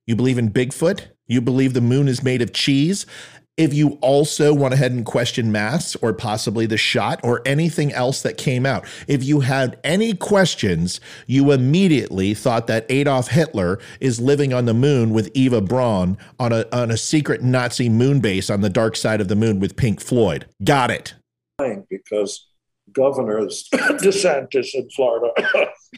You 0.05 0.15
believe 0.15 0.37
in 0.37 0.51
Bigfoot? 0.51 1.07
You 1.27 1.41
believe 1.41 1.73
the 1.73 1.81
moon 1.81 2.07
is 2.07 2.23
made 2.23 2.41
of 2.41 2.53
cheese? 2.53 3.05
If 3.55 3.71
you 3.71 3.99
also 4.01 4.51
went 4.51 4.73
ahead 4.73 4.93
and 4.93 5.05
questioned 5.05 5.53
masks 5.53 5.95
or 6.01 6.11
possibly 6.11 6.65
the 6.65 6.77
shot 6.77 7.19
or 7.23 7.43
anything 7.45 7.93
else 7.93 8.23
that 8.23 8.35
came 8.35 8.65
out, 8.65 8.83
if 9.07 9.23
you 9.23 9.41
had 9.41 9.77
any 9.83 10.15
questions, 10.15 10.99
you 11.27 11.51
immediately 11.51 12.33
thought 12.33 12.65
that 12.65 12.87
Adolf 12.89 13.27
Hitler 13.27 13.77
is 13.99 14.19
living 14.19 14.53
on 14.53 14.65
the 14.65 14.73
moon 14.73 15.11
with 15.11 15.29
Eva 15.35 15.61
Braun 15.61 16.17
on 16.39 16.51
a, 16.51 16.65
on 16.71 16.89
a 16.89 16.97
secret 16.97 17.43
Nazi 17.43 17.89
moon 17.89 18.21
base 18.21 18.49
on 18.49 18.61
the 18.61 18.71
dark 18.71 18.95
side 18.95 19.21
of 19.21 19.27
the 19.27 19.35
moon 19.35 19.59
with 19.59 19.75
Pink 19.75 20.01
Floyd. 20.01 20.47
Got 20.63 20.89
it. 20.89 21.13
because 21.91 22.47
governors 22.91 23.69
DeSantis 23.73 24.73
in 24.73 24.89
Florida 24.89 25.31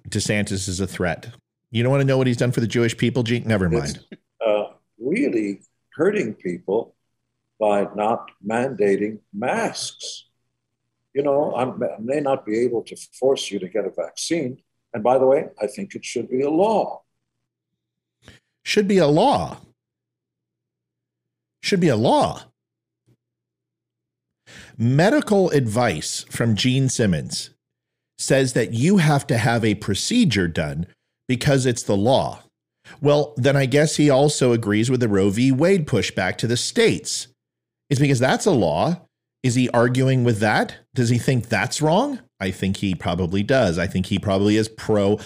DeSantis 0.10 0.68
is 0.68 0.80
a 0.80 0.88
threat. 0.88 1.30
You 1.72 1.82
don't 1.82 1.92
want 1.92 2.02
to 2.02 2.06
know 2.06 2.18
what 2.20 2.28
he's 2.28 2.38
done 2.38 2.52
for 2.52 2.62
the 2.62 2.68
Jewish 2.68 2.96
people, 2.98 3.24
Gene? 3.24 3.48
Never 3.48 3.68
mind. 3.68 4.00
uh, 4.46 4.66
really 5.00 5.62
hurting 6.00 6.34
people 6.34 6.96
by 7.60 7.86
not 7.94 8.32
mandating 8.42 9.20
masks. 9.34 10.30
You 11.14 11.24
know, 11.24 11.54
I 11.54 11.66
may 12.00 12.22
not 12.22 12.46
be 12.46 12.58
able 12.60 12.84
to 12.84 12.96
force 13.20 13.52
you 13.52 13.60
to 13.60 13.68
get 13.68 13.86
a 13.86 13.90
vaccine. 13.90 14.62
And 14.94 15.04
by 15.04 15.18
the 15.18 15.26
way, 15.26 15.50
I 15.62 15.68
think 15.68 15.94
it 15.94 16.06
should 16.06 16.30
be 16.30 16.42
a 16.42 16.50
law. 16.50 17.02
Should 18.64 18.88
be 18.88 19.00
a 19.00 19.08
law. 19.08 19.58
Should 21.62 21.82
be 21.82 21.90
a 21.90 21.98
law. 21.98 22.44
Medical 24.78 25.50
advice 25.50 26.26
from 26.30 26.56
Gene 26.56 26.88
Simmons 26.88 27.50
says 28.18 28.54
that 28.54 28.74
you 28.74 28.98
have 28.98 29.28
to 29.28 29.38
have 29.38 29.66
a 29.66 29.76
procedure 29.76 30.48
done 30.48 30.88
because 31.28 31.66
it's 31.66 31.84
the 31.84 31.98
law. 31.98 32.44
Well, 33.02 33.34
then 33.38 33.56
I 33.56 33.66
guess 33.66 33.96
he 33.96 34.10
also 34.10 34.52
agrees 34.52 34.90
with 34.90 35.00
the 35.00 35.08
Roe 35.08 35.30
v. 35.30 35.52
Wade 35.52 35.88
pushback 35.88 36.38
to 36.38 36.48
the 36.48 36.58
states. 36.58 37.28
It's 37.90 38.00
because 38.00 38.20
that's 38.20 38.46
a 38.46 38.52
law. 38.52 39.02
Is 39.42 39.56
he 39.56 39.70
arguing 39.70 40.24
with 40.24 40.40
that? 40.40 40.76
Does 40.94 41.10
he 41.10 41.18
think 41.18 41.48
that's 41.48 41.82
wrong? 41.82 42.20
I 42.40 42.52
think 42.52 42.78
he 42.78 42.94
probably 42.94 43.44
does. 43.44 43.78
I 43.78 43.88
think 43.88 44.08
he 44.08 44.20
probably 44.20 44.58
is 44.58 44.68
pro, 44.68 45.20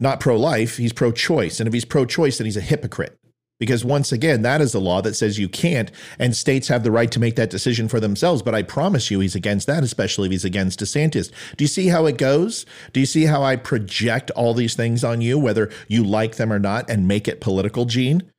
not 0.00 0.20
pro 0.20 0.36
life, 0.36 0.76
he's 0.76 0.92
pro 0.92 1.12
choice. 1.12 1.60
And 1.60 1.66
if 1.66 1.72
he's 1.72 1.84
pro 1.84 2.04
choice, 2.04 2.38
then 2.38 2.46
he's 2.46 2.56
a 2.56 2.60
hypocrite. 2.60 3.18
Because 3.62 3.84
once 3.84 4.10
again, 4.10 4.42
that 4.42 4.60
is 4.60 4.74
a 4.74 4.80
law 4.80 5.00
that 5.02 5.14
says 5.14 5.38
you 5.38 5.48
can't, 5.48 5.92
and 6.18 6.34
states 6.34 6.66
have 6.66 6.82
the 6.82 6.90
right 6.90 7.12
to 7.12 7.20
make 7.20 7.36
that 7.36 7.48
decision 7.48 7.86
for 7.86 8.00
themselves. 8.00 8.42
But 8.42 8.56
I 8.56 8.64
promise 8.64 9.08
you, 9.08 9.20
he's 9.20 9.36
against 9.36 9.68
that, 9.68 9.84
especially 9.84 10.26
if 10.26 10.32
he's 10.32 10.44
against 10.44 10.80
DeSantis. 10.80 11.30
Do 11.56 11.62
you 11.62 11.68
see 11.68 11.86
how 11.86 12.06
it 12.06 12.18
goes? 12.18 12.66
Do 12.92 12.98
you 12.98 13.06
see 13.06 13.22
how 13.26 13.44
I 13.44 13.54
project 13.54 14.32
all 14.32 14.52
these 14.52 14.74
things 14.74 15.04
on 15.04 15.20
you, 15.20 15.38
whether 15.38 15.70
you 15.86 16.02
like 16.02 16.34
them 16.34 16.52
or 16.52 16.58
not, 16.58 16.90
and 16.90 17.06
make 17.06 17.28
it 17.28 17.40
political, 17.40 17.84
Gene? 17.84 18.32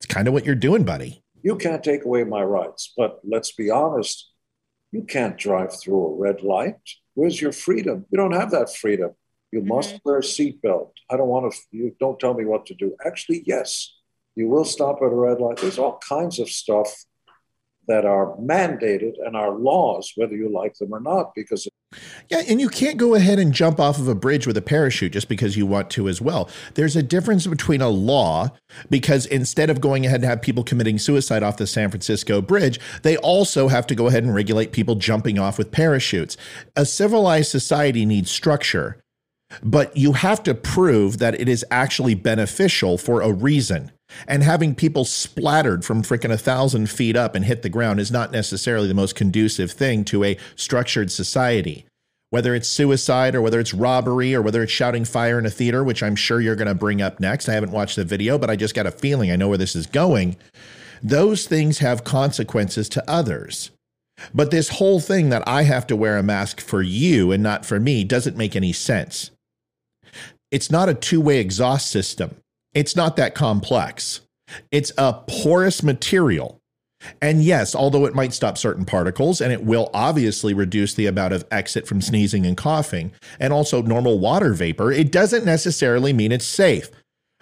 It's 0.00 0.06
kind 0.06 0.26
of 0.26 0.32
what 0.32 0.46
you're 0.46 0.54
doing, 0.54 0.82
buddy. 0.82 1.22
You 1.42 1.56
can't 1.56 1.84
take 1.84 2.06
away 2.06 2.24
my 2.24 2.42
rights, 2.42 2.94
but 2.96 3.20
let's 3.24 3.52
be 3.52 3.68
honest. 3.70 4.30
You 4.92 5.02
can't 5.02 5.36
drive 5.36 5.78
through 5.78 6.06
a 6.06 6.16
red 6.16 6.42
light. 6.42 6.76
Where's 7.12 7.38
your 7.38 7.52
freedom? 7.52 8.06
You 8.10 8.16
don't 8.16 8.32
have 8.32 8.52
that 8.52 8.74
freedom. 8.74 9.10
You 9.52 9.58
mm-hmm. 9.58 9.68
must 9.68 10.00
wear 10.06 10.16
a 10.16 10.22
seatbelt. 10.22 10.92
I 11.10 11.18
don't 11.18 11.28
want 11.28 11.52
to, 11.52 11.58
you 11.70 11.94
don't 12.00 12.18
tell 12.18 12.32
me 12.32 12.46
what 12.46 12.64
to 12.64 12.74
do. 12.74 12.96
Actually, 13.04 13.42
yes, 13.44 13.94
you 14.38 14.46
will 14.48 14.64
stop 14.64 14.98
at 15.02 15.06
a 15.06 15.08
red 15.08 15.40
light. 15.40 15.56
There's 15.56 15.80
all 15.80 15.98
kinds 16.08 16.38
of 16.38 16.48
stuff 16.48 17.04
that 17.88 18.04
are 18.04 18.36
mandated 18.36 19.14
and 19.26 19.36
are 19.36 19.58
laws, 19.58 20.12
whether 20.14 20.36
you 20.36 20.48
like 20.52 20.74
them 20.74 20.92
or 20.92 21.00
not, 21.00 21.34
because 21.34 21.66
yeah, 22.28 22.42
and 22.46 22.60
you 22.60 22.68
can't 22.68 22.98
go 22.98 23.14
ahead 23.14 23.38
and 23.38 23.52
jump 23.52 23.80
off 23.80 23.98
of 23.98 24.06
a 24.06 24.14
bridge 24.14 24.46
with 24.46 24.58
a 24.58 24.62
parachute 24.62 25.12
just 25.12 25.28
because 25.28 25.56
you 25.56 25.66
want 25.66 25.88
to 25.90 26.06
as 26.06 26.20
well. 26.20 26.50
There's 26.74 26.94
a 26.94 27.02
difference 27.02 27.46
between 27.46 27.80
a 27.80 27.88
law 27.88 28.50
because 28.90 29.24
instead 29.26 29.70
of 29.70 29.80
going 29.80 30.04
ahead 30.04 30.20
and 30.20 30.28
have 30.28 30.42
people 30.42 30.62
committing 30.62 30.98
suicide 30.98 31.42
off 31.42 31.56
the 31.56 31.66
San 31.66 31.90
Francisco 31.90 32.42
bridge, 32.42 32.78
they 33.02 33.16
also 33.16 33.68
have 33.68 33.86
to 33.86 33.94
go 33.94 34.06
ahead 34.06 34.22
and 34.22 34.34
regulate 34.34 34.70
people 34.70 34.96
jumping 34.96 35.38
off 35.38 35.56
with 35.56 35.72
parachutes. 35.72 36.36
A 36.76 36.84
civilized 36.84 37.50
society 37.50 38.04
needs 38.04 38.30
structure, 38.30 39.00
but 39.62 39.96
you 39.96 40.12
have 40.12 40.42
to 40.42 40.54
prove 40.54 41.18
that 41.18 41.40
it 41.40 41.48
is 41.48 41.64
actually 41.70 42.14
beneficial 42.14 42.98
for 42.98 43.22
a 43.22 43.32
reason. 43.32 43.90
And 44.26 44.42
having 44.42 44.74
people 44.74 45.04
splattered 45.04 45.84
from 45.84 46.02
freaking 46.02 46.32
a 46.32 46.38
thousand 46.38 46.90
feet 46.90 47.16
up 47.16 47.34
and 47.34 47.44
hit 47.44 47.62
the 47.62 47.68
ground 47.68 48.00
is 48.00 48.10
not 48.10 48.32
necessarily 48.32 48.88
the 48.88 48.94
most 48.94 49.14
conducive 49.14 49.70
thing 49.70 50.04
to 50.06 50.24
a 50.24 50.38
structured 50.56 51.10
society. 51.10 51.84
Whether 52.30 52.54
it's 52.54 52.68
suicide 52.68 53.34
or 53.34 53.40
whether 53.40 53.58
it's 53.58 53.72
robbery 53.72 54.34
or 54.34 54.42
whether 54.42 54.62
it's 54.62 54.72
shouting 54.72 55.04
fire 55.04 55.38
in 55.38 55.46
a 55.46 55.50
theater, 55.50 55.82
which 55.82 56.02
I'm 56.02 56.16
sure 56.16 56.40
you're 56.40 56.56
going 56.56 56.68
to 56.68 56.74
bring 56.74 57.00
up 57.00 57.20
next. 57.20 57.48
I 57.48 57.54
haven't 57.54 57.72
watched 57.72 57.96
the 57.96 58.04
video, 58.04 58.36
but 58.36 58.50
I 58.50 58.56
just 58.56 58.74
got 58.74 58.86
a 58.86 58.90
feeling 58.90 59.30
I 59.30 59.36
know 59.36 59.48
where 59.48 59.56
this 59.56 59.76
is 59.76 59.86
going. 59.86 60.36
Those 61.02 61.46
things 61.46 61.78
have 61.78 62.04
consequences 62.04 62.88
to 62.90 63.10
others. 63.10 63.70
But 64.34 64.50
this 64.50 64.68
whole 64.70 65.00
thing 65.00 65.30
that 65.30 65.46
I 65.46 65.62
have 65.62 65.86
to 65.86 65.96
wear 65.96 66.18
a 66.18 66.22
mask 66.22 66.60
for 66.60 66.82
you 66.82 67.32
and 67.32 67.42
not 67.42 67.64
for 67.64 67.78
me 67.78 68.04
doesn't 68.04 68.36
make 68.36 68.56
any 68.56 68.72
sense. 68.72 69.30
It's 70.50 70.70
not 70.70 70.88
a 70.88 70.94
two 70.94 71.20
way 71.20 71.38
exhaust 71.38 71.90
system. 71.90 72.36
It's 72.78 72.94
not 72.94 73.16
that 73.16 73.34
complex. 73.34 74.20
It's 74.70 74.92
a 74.96 75.12
porous 75.12 75.82
material. 75.82 76.60
And 77.20 77.42
yes, 77.42 77.74
although 77.74 78.06
it 78.06 78.14
might 78.14 78.32
stop 78.32 78.56
certain 78.56 78.84
particles 78.84 79.40
and 79.40 79.52
it 79.52 79.64
will 79.64 79.90
obviously 79.92 80.54
reduce 80.54 80.94
the 80.94 81.06
amount 81.06 81.32
of 81.32 81.44
exit 81.50 81.88
from 81.88 82.00
sneezing 82.00 82.46
and 82.46 82.56
coughing 82.56 83.10
and 83.40 83.52
also 83.52 83.82
normal 83.82 84.20
water 84.20 84.52
vapor, 84.52 84.92
it 84.92 85.10
doesn't 85.10 85.44
necessarily 85.44 86.12
mean 86.12 86.30
it's 86.30 86.44
safe. 86.44 86.88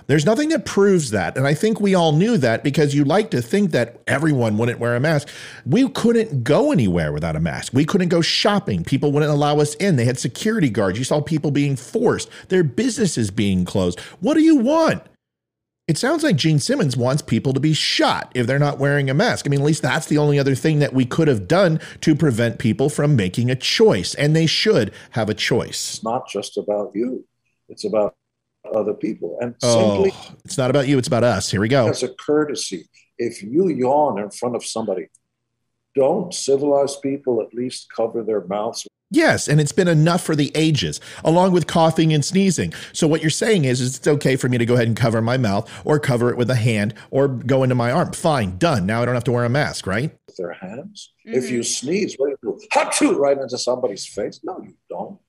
There's 0.07 0.25
nothing 0.25 0.49
that 0.49 0.65
proves 0.65 1.11
that. 1.11 1.37
And 1.37 1.47
I 1.47 1.53
think 1.53 1.83
we 1.83 1.95
all 1.95 2.13
knew 2.13 2.39
that 2.39 2.65
because 2.65 2.95
you 2.95 3.05
like 3.05 3.31
to 3.33 3.43
think 3.43 3.73
that 3.73 4.01
everyone 4.07 4.57
wouldn't 4.57 4.79
wear 4.79 4.97
a 4.97 5.01
mask. 5.01 5.29
We 5.67 5.87
couldn't 5.91 6.45
go 6.45 6.73
anywhere 6.73 7.13
without 7.13 7.37
a 7.37 7.41
mask. 7.41 7.75
We 7.75 7.85
couldn't 7.85 8.09
go 8.09 8.23
shopping. 8.23 8.85
People 8.85 9.13
wouldn't 9.13 9.33
allow 9.33 9.59
us 9.59 9.75
in. 9.75 9.97
They 9.97 10.07
had 10.07 10.19
security 10.19 10.71
guards. 10.71 10.97
You 10.97 11.05
saw 11.05 11.21
people 11.21 11.51
being 11.51 11.77
forced, 11.77 12.31
their 12.49 12.65
businesses 12.65 13.31
being 13.31 13.67
closed. 13.67 14.01
What 14.21 14.35
do 14.35 14.41
you 14.41 14.57
want? 14.57 15.03
It 15.89 15.97
sounds 15.97 16.25
like 16.25 16.35
Gene 16.35 16.59
Simmons 16.59 16.97
wants 16.97 17.23
people 17.23 17.53
to 17.53 17.61
be 17.61 17.73
shot 17.73 18.33
if 18.35 18.49
they're 18.49 18.59
not 18.59 18.79
wearing 18.79 19.09
a 19.09 19.15
mask. 19.15 19.47
I 19.47 19.51
mean, 19.51 19.61
at 19.61 19.67
least 19.67 19.83
that's 19.83 20.07
the 20.07 20.19
only 20.19 20.37
other 20.37 20.57
thing 20.57 20.81
that 20.81 20.93
we 20.93 21.05
could 21.05 21.29
have 21.29 21.47
done 21.47 21.79
to 22.01 22.17
prevent 22.17 22.59
people 22.59 22.91
from 22.91 23.15
making 23.15 23.53
a 23.53 23.55
choice, 23.55 24.13
and 24.15 24.35
they 24.35 24.47
should 24.47 24.93
have 25.11 25.29
a 25.29 25.35
choice. 25.35 25.95
It's 25.95 26.03
not 26.03 26.29
just 26.29 26.59
about 26.59 26.91
you, 26.93 27.25
it's 27.69 27.85
about 27.85 28.17
other 28.75 28.95
people. 28.95 29.39
And 29.41 29.55
oh, 29.63 30.07
simply, 30.07 30.35
it's 30.45 30.59
not 30.59 30.71
about 30.71 30.89
you, 30.89 30.99
it's 30.99 31.07
about 31.07 31.23
us. 31.23 31.53
Here 31.53 31.61
we 31.61 31.69
go. 31.69 31.87
As 31.87 32.03
a 32.03 32.09
courtesy, 32.09 32.89
if 33.17 33.41
you 33.41 33.69
yawn 33.69 34.19
in 34.19 34.31
front 34.31 34.57
of 34.57 34.65
somebody, 34.65 35.07
don't 35.95 36.35
civilized 36.35 37.01
people 37.01 37.41
at 37.41 37.55
least 37.55 37.87
cover 37.95 38.25
their 38.25 38.45
mouths 38.45 38.89
Yes, 39.11 39.47
and 39.47 39.61
it's 39.61 39.73
been 39.73 39.87
enough 39.87 40.25
for 40.25 40.35
the 40.35 40.51
ages, 40.57 41.01
along 41.25 41.53
with 41.53 41.69
coughing 41.69 42.13
and 42.13 42.25
sneezing. 42.25 42.73
So 42.93 43.07
what 43.07 43.21
you're 43.21 43.31
saying 43.31 43.65
is, 43.65 43.81
is 43.81 43.99
it's 43.99 44.09
okay 44.09 44.35
for 44.35 44.49
me 44.49 44.59
to 44.59 44.67
go 44.67 44.75
ahead 44.75 44.89
and 44.89 44.97
cover 44.97 45.23
my 45.23 45.37
mouth 45.37 45.71
or 45.85 46.01
cover 46.01 46.29
it 46.31 46.37
with 46.37 46.51
a 46.51 46.57
hand 46.57 46.93
or 47.13 47.29
go 47.29 47.63
into 47.63 47.77
my 47.77 47.93
arm. 47.93 48.13
Fine, 48.13 48.59
done. 48.59 48.85
Now 48.85 49.03
I 49.03 49.05
don't 49.05 49.15
have 49.15 49.25
to 49.25 49.33
wear 49.33 49.45
a 49.45 49.49
mask, 49.49 49.87
right? 49.87 50.11
With 50.27 50.37
their 50.37 50.53
hands. 50.53 51.13
Mm-hmm. 51.25 51.39
If 51.39 51.51
you 51.51 51.61
mm-hmm. 51.61 51.87
sneeze, 51.87 52.17
what 52.17 52.31
do 52.31 52.37
you 52.43 52.59
do? 52.59 52.67
Hot 52.73 53.01
right 53.17 53.39
into 53.39 53.59
somebody's 53.59 54.07
face. 54.07 54.41
No, 54.43 54.61
you 54.61 54.75
don't. 54.91 55.21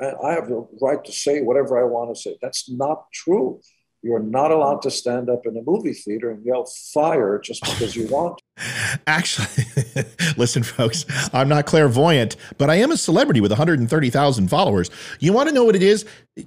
I 0.00 0.32
have 0.32 0.48
the 0.48 0.66
right 0.80 1.02
to 1.04 1.12
say 1.12 1.40
whatever 1.40 1.80
I 1.80 1.84
want 1.84 2.14
to 2.14 2.20
say. 2.20 2.38
That's 2.40 2.70
not 2.70 3.10
true. 3.12 3.60
You're 4.04 4.18
not 4.18 4.50
allowed 4.50 4.82
to 4.82 4.90
stand 4.90 5.30
up 5.30 5.46
in 5.46 5.56
a 5.56 5.62
movie 5.64 5.92
theater 5.92 6.32
and 6.32 6.44
yell 6.44 6.64
fire 6.92 7.38
just 7.38 7.62
because 7.62 7.94
you 7.94 8.08
want 8.08 8.38
To. 8.38 9.00
Actually, 9.06 9.64
listen, 10.36 10.64
folks, 10.64 11.04
I'm 11.32 11.48
not 11.48 11.66
clairvoyant, 11.66 12.34
but 12.58 12.68
I 12.68 12.76
am 12.76 12.90
a 12.90 12.96
celebrity 12.96 13.40
with 13.40 13.52
130,000 13.52 14.48
followers. 14.48 14.90
You 15.20 15.32
want 15.32 15.48
to 15.50 15.54
know 15.54 15.62
what 15.62 15.76
it 15.76 15.84
is? 15.84 16.04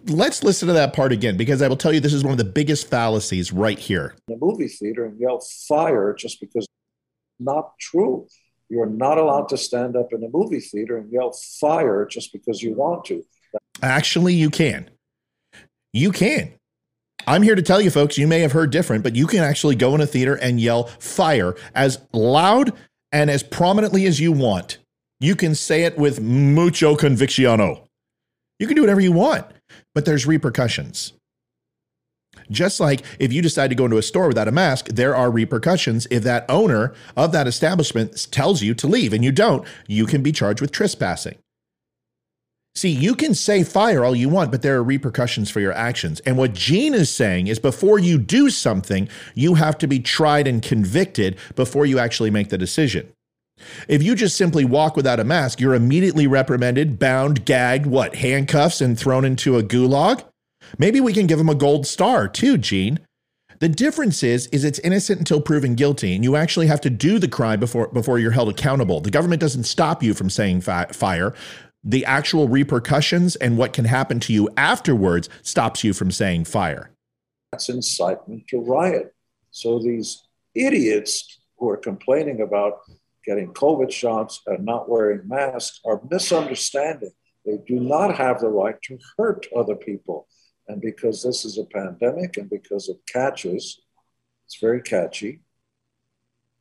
Let's 0.07 0.43
listen 0.43 0.67
to 0.67 0.73
that 0.73 0.93
part 0.93 1.13
again 1.13 1.37
because 1.37 1.61
I 1.61 1.69
will 1.69 1.77
tell 1.77 1.93
you 1.93 2.01
this 2.01 2.13
is 2.13 2.23
one 2.25 2.33
of 2.33 2.37
the 2.37 2.43
biggest 2.43 2.89
fallacies 2.89 3.53
right 3.53 3.79
here. 3.79 4.15
In 4.27 4.35
a 4.35 4.37
movie 4.37 4.67
theater 4.67 5.05
and 5.05 5.17
yell 5.17 5.39
fire 5.39 6.13
just 6.13 6.41
because 6.41 6.67
not 7.39 7.77
true. 7.79 8.27
You're 8.69 8.85
not 8.85 9.17
allowed 9.17 9.49
to 9.49 9.57
stand 9.57 9.95
up 9.95 10.11
in 10.11 10.23
a 10.23 10.29
movie 10.29 10.59
theater 10.59 10.97
and 10.97 11.11
yell 11.11 11.31
fire 11.59 12.05
just 12.05 12.33
because 12.33 12.61
you 12.61 12.73
want 12.73 13.05
to. 13.05 13.23
Actually, 13.81 14.33
you 14.33 14.49
can. 14.49 14.89
You 15.93 16.11
can. 16.11 16.53
I'm 17.27 17.41
here 17.41 17.55
to 17.55 17.61
tell 17.61 17.81
you, 17.81 17.89
folks, 17.89 18.17
you 18.17 18.27
may 18.27 18.39
have 18.39 18.51
heard 18.51 18.71
different, 18.71 19.03
but 19.03 19.15
you 19.15 19.27
can 19.27 19.39
actually 19.39 19.75
go 19.75 19.95
in 19.95 20.01
a 20.01 20.05
theater 20.05 20.35
and 20.35 20.59
yell 20.59 20.85
fire 20.99 21.55
as 21.73 21.99
loud 22.13 22.73
and 23.11 23.29
as 23.29 23.43
prominently 23.43 24.05
as 24.05 24.19
you 24.19 24.31
want. 24.31 24.77
You 25.19 25.35
can 25.35 25.55
say 25.55 25.83
it 25.83 25.97
with 25.97 26.21
mucho 26.21 26.95
convicciono. 26.95 27.87
You 28.59 28.67
can 28.67 28.75
do 28.75 28.81
whatever 28.81 29.01
you 29.01 29.11
want, 29.11 29.45
but 29.93 30.05
there's 30.05 30.25
repercussions. 30.25 31.13
Just 32.51 32.79
like 32.79 33.03
if 33.19 33.33
you 33.33 33.41
decide 33.41 33.69
to 33.69 33.75
go 33.75 33.85
into 33.85 33.97
a 33.97 34.03
store 34.03 34.27
without 34.27 34.47
a 34.47 34.51
mask, 34.51 34.87
there 34.89 35.15
are 35.15 35.31
repercussions. 35.31 36.05
If 36.11 36.23
that 36.23 36.45
owner 36.47 36.93
of 37.17 37.31
that 37.31 37.47
establishment 37.47 38.27
tells 38.31 38.61
you 38.61 38.73
to 38.75 38.87
leave 38.87 39.13
and 39.13 39.23
you 39.23 39.31
don't, 39.31 39.65
you 39.87 40.05
can 40.05 40.21
be 40.21 40.31
charged 40.31 40.61
with 40.61 40.71
trespassing. 40.71 41.37
See, 42.75 42.89
you 42.89 43.15
can 43.15 43.33
say 43.33 43.63
fire 43.63 44.03
all 44.03 44.15
you 44.15 44.27
want, 44.27 44.51
but 44.51 44.61
there 44.61 44.75
are 44.75 44.83
repercussions 44.83 45.49
for 45.49 45.61
your 45.61 45.71
actions. 45.71 46.19
And 46.21 46.37
what 46.37 46.53
Gene 46.53 46.93
is 46.93 47.09
saying 47.09 47.47
is 47.47 47.57
before 47.57 47.99
you 47.99 48.17
do 48.17 48.49
something, 48.49 49.07
you 49.33 49.53
have 49.53 49.77
to 49.77 49.87
be 49.87 49.99
tried 49.99 50.45
and 50.45 50.61
convicted 50.61 51.37
before 51.55 51.85
you 51.85 51.99
actually 51.99 52.31
make 52.31 52.49
the 52.49 52.57
decision. 52.57 53.09
If 53.87 54.03
you 54.03 54.13
just 54.13 54.35
simply 54.35 54.65
walk 54.65 54.97
without 54.97 55.21
a 55.21 55.23
mask, 55.23 55.61
you're 55.61 55.73
immediately 55.73 56.27
reprimanded, 56.27 56.99
bound, 56.99 57.45
gagged, 57.45 57.85
what, 57.85 58.15
handcuffs, 58.15 58.81
and 58.81 58.99
thrown 58.99 59.23
into 59.23 59.57
a 59.57 59.63
gulag? 59.63 60.25
Maybe 60.77 60.99
we 60.99 61.13
can 61.13 61.27
give 61.27 61.39
him 61.39 61.49
a 61.49 61.55
gold 61.55 61.87
star 61.87 62.27
too, 62.27 62.57
Gene. 62.57 62.99
The 63.59 63.69
difference 63.69 64.21
is, 64.21 64.47
is 64.47 64.65
it's 64.65 64.79
innocent 64.79 65.19
until 65.19 65.39
proven 65.39 65.75
guilty, 65.75 66.13
and 66.13 66.25
you 66.25 66.35
actually 66.35 66.67
have 66.67 66.81
to 66.81 66.89
do 66.89 67.19
the 67.19 67.27
crime 67.29 67.59
before 67.59 67.87
before 67.87 68.19
you're 68.19 68.31
held 68.31 68.49
accountable. 68.49 68.99
The 68.99 69.09
government 69.09 69.39
doesn't 69.39 69.63
stop 69.63 70.03
you 70.03 70.13
from 70.13 70.29
saying 70.29 70.61
fi- 70.61 70.87
fire 70.87 71.33
the 71.85 72.03
actual 72.05 72.47
repercussions 72.47 73.35
and 73.35 73.57
what 73.57 73.71
can 73.71 73.85
happen 73.85 74.19
to 74.19 74.33
you 74.33 74.49
afterwards 74.57 75.29
stops 75.43 75.83
you 75.83 75.93
from 75.93 76.11
saying 76.11 76.45
fire. 76.45 76.89
That's 77.51 77.69
incitement 77.69 78.47
to 78.49 78.59
riot. 78.59 79.13
So 79.51 79.79
these 79.79 80.23
idiots 80.55 81.39
who 81.57 81.69
are 81.69 81.77
complaining 81.77 82.41
about 82.41 82.79
getting 83.25 83.53
COVID 83.53 83.91
shots 83.91 84.41
and 84.47 84.65
not 84.65 84.89
wearing 84.89 85.27
masks 85.27 85.79
are 85.85 86.01
misunderstanding. 86.09 87.11
They 87.45 87.59
do 87.67 87.79
not 87.79 88.15
have 88.15 88.41
the 88.41 88.49
right 88.49 88.81
to 88.83 88.97
hurt 89.17 89.45
other 89.55 89.75
people. 89.75 90.27
And 90.67 90.81
because 90.81 91.23
this 91.23 91.45
is 91.45 91.57
a 91.59 91.65
pandemic 91.65 92.37
and 92.37 92.49
because 92.49 92.89
it 92.89 92.97
catches, 93.07 93.79
it's 94.45 94.59
very 94.59 94.81
catchy, 94.81 95.41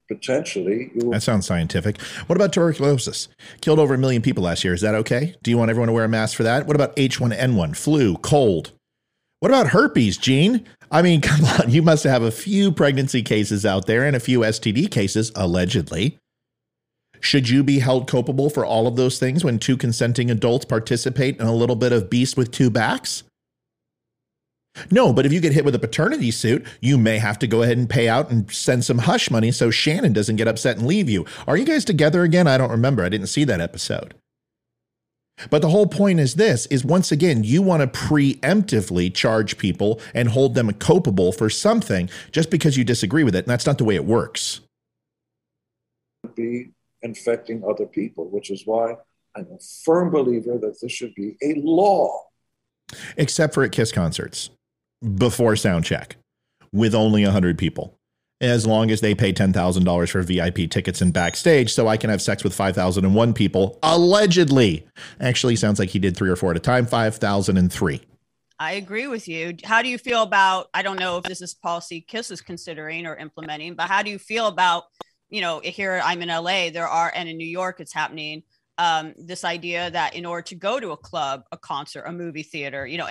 potentially. 0.08 0.90
That 0.94 1.22
sounds 1.22 1.46
scientific. 1.46 2.00
What 2.26 2.36
about 2.36 2.52
tuberculosis? 2.52 3.28
Killed 3.60 3.78
over 3.78 3.94
a 3.94 3.98
million 3.98 4.22
people 4.22 4.44
last 4.44 4.64
year. 4.64 4.74
Is 4.74 4.80
that 4.80 4.94
okay? 4.94 5.34
Do 5.42 5.50
you 5.50 5.58
want 5.58 5.70
everyone 5.70 5.88
to 5.88 5.92
wear 5.92 6.04
a 6.04 6.08
mask 6.08 6.36
for 6.36 6.42
that? 6.42 6.66
What 6.66 6.76
about 6.76 6.96
H1N1, 6.96 7.76
flu, 7.76 8.16
cold? 8.18 8.72
What 9.40 9.50
about 9.50 9.68
herpes, 9.68 10.16
Gene? 10.16 10.64
I 10.90 11.02
mean, 11.02 11.20
come 11.22 11.44
on, 11.44 11.70
you 11.70 11.82
must 11.82 12.04
have 12.04 12.22
a 12.22 12.30
few 12.30 12.72
pregnancy 12.72 13.22
cases 13.22 13.66
out 13.66 13.86
there 13.86 14.04
and 14.04 14.16
a 14.16 14.20
few 14.20 14.40
STD 14.40 14.90
cases, 14.90 15.32
allegedly. 15.34 16.18
Should 17.20 17.48
you 17.48 17.62
be 17.62 17.78
held 17.78 18.06
culpable 18.06 18.50
for 18.50 18.66
all 18.66 18.86
of 18.86 18.96
those 18.96 19.18
things 19.18 19.44
when 19.44 19.58
two 19.58 19.78
consenting 19.78 20.30
adults 20.30 20.66
participate 20.66 21.40
in 21.40 21.46
a 21.46 21.54
little 21.54 21.76
bit 21.76 21.92
of 21.92 22.10
beast 22.10 22.36
with 22.36 22.50
two 22.50 22.68
backs? 22.68 23.24
No, 24.90 25.12
but 25.12 25.24
if 25.24 25.32
you 25.32 25.40
get 25.40 25.52
hit 25.52 25.64
with 25.64 25.74
a 25.74 25.78
paternity 25.78 26.30
suit, 26.30 26.66
you 26.80 26.98
may 26.98 27.18
have 27.18 27.38
to 27.40 27.46
go 27.46 27.62
ahead 27.62 27.78
and 27.78 27.88
pay 27.88 28.08
out 28.08 28.30
and 28.30 28.50
send 28.50 28.84
some 28.84 28.98
hush 28.98 29.30
money 29.30 29.52
so 29.52 29.70
Shannon 29.70 30.12
doesn't 30.12 30.36
get 30.36 30.48
upset 30.48 30.78
and 30.78 30.86
leave 30.86 31.08
you. 31.08 31.24
Are 31.46 31.56
you 31.56 31.64
guys 31.64 31.84
together 31.84 32.22
again? 32.22 32.46
I 32.46 32.58
don't 32.58 32.70
remember. 32.70 33.04
I 33.04 33.08
didn't 33.08 33.28
see 33.28 33.44
that 33.44 33.60
episode. 33.60 34.14
But 35.50 35.62
the 35.62 35.70
whole 35.70 35.86
point 35.86 36.20
is 36.20 36.34
this 36.34 36.66
is 36.66 36.84
once 36.84 37.10
again, 37.10 37.42
you 37.42 37.60
want 37.60 37.80
to 37.80 37.98
preemptively 37.98 39.12
charge 39.12 39.58
people 39.58 40.00
and 40.12 40.28
hold 40.28 40.54
them 40.54 40.72
culpable 40.74 41.32
for 41.32 41.50
something 41.50 42.08
just 42.30 42.50
because 42.50 42.76
you 42.76 42.84
disagree 42.84 43.24
with 43.24 43.34
it. 43.34 43.44
And 43.44 43.48
that's 43.48 43.66
not 43.66 43.78
the 43.78 43.84
way 43.84 43.96
it 43.96 44.04
works. 44.04 44.60
Be 46.36 46.70
infecting 47.02 47.62
other 47.68 47.86
people, 47.86 48.28
which 48.30 48.50
is 48.50 48.62
why 48.64 48.96
I'm 49.36 49.46
a 49.52 49.58
firm 49.84 50.10
believer 50.10 50.56
that 50.58 50.80
this 50.80 50.92
should 50.92 51.14
be 51.14 51.36
a 51.42 51.54
law 51.56 52.20
except 53.16 53.54
for 53.54 53.64
at 53.64 53.72
Kiss 53.72 53.90
concerts 53.90 54.50
before 55.04 55.56
sound 55.56 55.84
check 55.84 56.16
with 56.72 56.94
only 56.94 57.22
100 57.22 57.56
people. 57.58 57.96
As 58.40 58.66
long 58.66 58.90
as 58.90 59.00
they 59.00 59.14
pay 59.14 59.32
$10,000 59.32 60.10
for 60.10 60.22
VIP 60.22 60.68
tickets 60.68 61.00
and 61.00 61.12
backstage, 61.12 61.72
so 61.72 61.86
I 61.86 61.96
can 61.96 62.10
have 62.10 62.20
sex 62.20 62.42
with 62.42 62.52
5,001 62.52 63.32
people, 63.32 63.78
allegedly. 63.82 64.86
Actually, 65.20 65.56
sounds 65.56 65.78
like 65.78 65.90
he 65.90 66.00
did 66.00 66.16
three 66.16 66.28
or 66.28 66.36
four 66.36 66.50
at 66.50 66.56
a 66.56 66.60
time, 66.60 66.84
5,003. 66.84 68.02
I 68.58 68.72
agree 68.72 69.06
with 69.06 69.28
you. 69.28 69.56
How 69.64 69.82
do 69.82 69.88
you 69.88 69.98
feel 69.98 70.22
about? 70.22 70.68
I 70.74 70.82
don't 70.82 70.98
know 70.98 71.18
if 71.18 71.24
this 71.24 71.42
is 71.42 71.54
policy 71.54 72.00
Kiss 72.00 72.30
is 72.30 72.40
considering 72.40 73.06
or 73.06 73.16
implementing, 73.16 73.74
but 73.74 73.88
how 73.88 74.02
do 74.02 74.10
you 74.10 74.18
feel 74.18 74.46
about? 74.46 74.84
You 75.28 75.40
know, 75.40 75.60
here 75.64 76.00
I'm 76.04 76.22
in 76.22 76.28
LA. 76.28 76.70
There 76.70 76.86
are, 76.86 77.12
and 77.14 77.28
in 77.28 77.36
New 77.36 77.46
York, 77.46 77.80
it's 77.80 77.92
happening. 77.92 78.42
Um, 78.78 79.14
this 79.16 79.44
idea 79.44 79.90
that 79.90 80.14
in 80.14 80.26
order 80.26 80.42
to 80.42 80.54
go 80.54 80.78
to 80.78 80.90
a 80.90 80.96
club, 80.96 81.44
a 81.52 81.56
concert, 81.56 82.02
a 82.06 82.12
movie 82.12 82.42
theater, 82.42 82.86
you 82.86 82.98
know, 82.98 83.08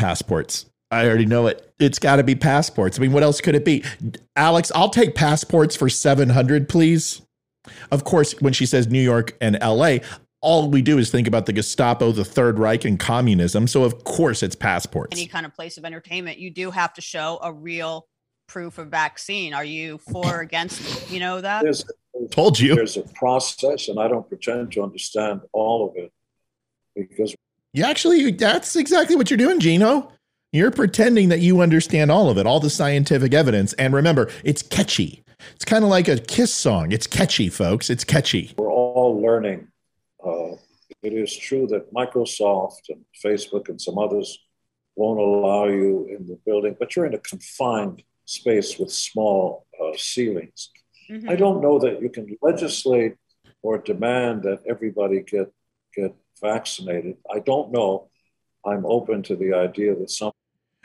passports. 0.00 0.64
I 0.90 1.06
already 1.06 1.26
know 1.26 1.46
it. 1.46 1.72
It's 1.78 1.98
got 1.98 2.16
to 2.16 2.24
be 2.24 2.34
passports. 2.34 2.98
I 2.98 3.02
mean, 3.02 3.12
what 3.12 3.22
else 3.22 3.42
could 3.42 3.54
it 3.54 3.66
be? 3.66 3.84
Alex, 4.34 4.72
I'll 4.74 4.88
take 4.88 5.14
passports 5.14 5.76
for 5.76 5.90
700, 5.90 6.68
please. 6.70 7.20
Of 7.90 8.04
course, 8.04 8.32
when 8.40 8.54
she 8.54 8.64
says 8.64 8.88
New 8.88 9.02
York 9.02 9.36
and 9.42 9.58
LA, 9.62 9.98
all 10.40 10.70
we 10.70 10.80
do 10.80 10.96
is 10.96 11.10
think 11.10 11.28
about 11.28 11.44
the 11.44 11.52
Gestapo, 11.52 12.12
the 12.12 12.24
Third 12.24 12.58
Reich, 12.58 12.86
and 12.86 12.98
communism. 12.98 13.66
So, 13.66 13.84
of 13.84 14.04
course, 14.04 14.42
it's 14.42 14.56
passports. 14.56 15.16
Any 15.16 15.28
kind 15.28 15.44
of 15.44 15.54
place 15.54 15.76
of 15.76 15.84
entertainment, 15.84 16.38
you 16.38 16.50
do 16.50 16.70
have 16.70 16.94
to 16.94 17.02
show 17.02 17.38
a 17.42 17.52
real 17.52 18.08
proof 18.48 18.78
of 18.78 18.88
vaccine. 18.88 19.52
Are 19.52 19.64
you 19.64 19.98
for 19.98 20.38
or 20.38 20.40
against, 20.40 21.10
you 21.10 21.20
know, 21.20 21.42
that? 21.42 21.62
There's, 21.62 21.84
Told 22.30 22.58
you. 22.58 22.74
There's 22.74 22.96
a 22.96 23.02
process, 23.02 23.88
and 23.88 24.00
I 24.00 24.08
don't 24.08 24.26
pretend 24.26 24.72
to 24.72 24.82
understand 24.82 25.42
all 25.52 25.88
of 25.88 25.96
it 25.96 26.10
because. 26.96 27.36
You 27.72 27.84
actually, 27.84 28.32
that's 28.32 28.76
exactly 28.76 29.16
what 29.16 29.30
you're 29.30 29.38
doing, 29.38 29.60
Gino. 29.60 30.12
You're 30.52 30.72
pretending 30.72 31.28
that 31.28 31.40
you 31.40 31.60
understand 31.60 32.10
all 32.10 32.28
of 32.28 32.36
it, 32.36 32.46
all 32.46 32.58
the 32.58 32.70
scientific 32.70 33.32
evidence. 33.32 33.72
And 33.74 33.94
remember, 33.94 34.28
it's 34.42 34.62
catchy. 34.62 35.22
It's 35.54 35.64
kind 35.64 35.84
of 35.84 35.90
like 35.90 36.08
a 36.08 36.18
Kiss 36.18 36.52
song. 36.52 36.90
It's 36.90 37.06
catchy, 37.06 37.48
folks. 37.48 37.88
It's 37.88 38.02
catchy. 38.02 38.52
We're 38.58 38.72
all 38.72 39.20
learning. 39.22 39.68
Uh, 40.24 40.56
it 41.02 41.12
is 41.12 41.34
true 41.36 41.66
that 41.68 41.94
Microsoft 41.94 42.88
and 42.88 43.04
Facebook 43.24 43.68
and 43.68 43.80
some 43.80 43.98
others 43.98 44.38
won't 44.96 45.20
allow 45.20 45.66
you 45.66 46.08
in 46.10 46.26
the 46.26 46.38
building, 46.44 46.76
but 46.78 46.94
you're 46.94 47.06
in 47.06 47.14
a 47.14 47.18
confined 47.18 48.02
space 48.24 48.78
with 48.78 48.92
small 48.92 49.66
uh, 49.80 49.92
ceilings. 49.96 50.70
Mm-hmm. 51.10 51.30
I 51.30 51.36
don't 51.36 51.62
know 51.62 51.78
that 51.78 52.02
you 52.02 52.10
can 52.10 52.36
legislate 52.42 53.14
or 53.62 53.78
demand 53.78 54.42
that 54.42 54.60
everybody 54.68 55.20
get 55.20 55.52
get 55.94 56.14
vaccinated. 56.40 57.16
I 57.32 57.40
don't 57.40 57.72
know. 57.72 58.08
I'm 58.64 58.84
open 58.86 59.22
to 59.24 59.36
the 59.36 59.54
idea 59.54 59.94
that 59.94 60.10
some 60.10 60.32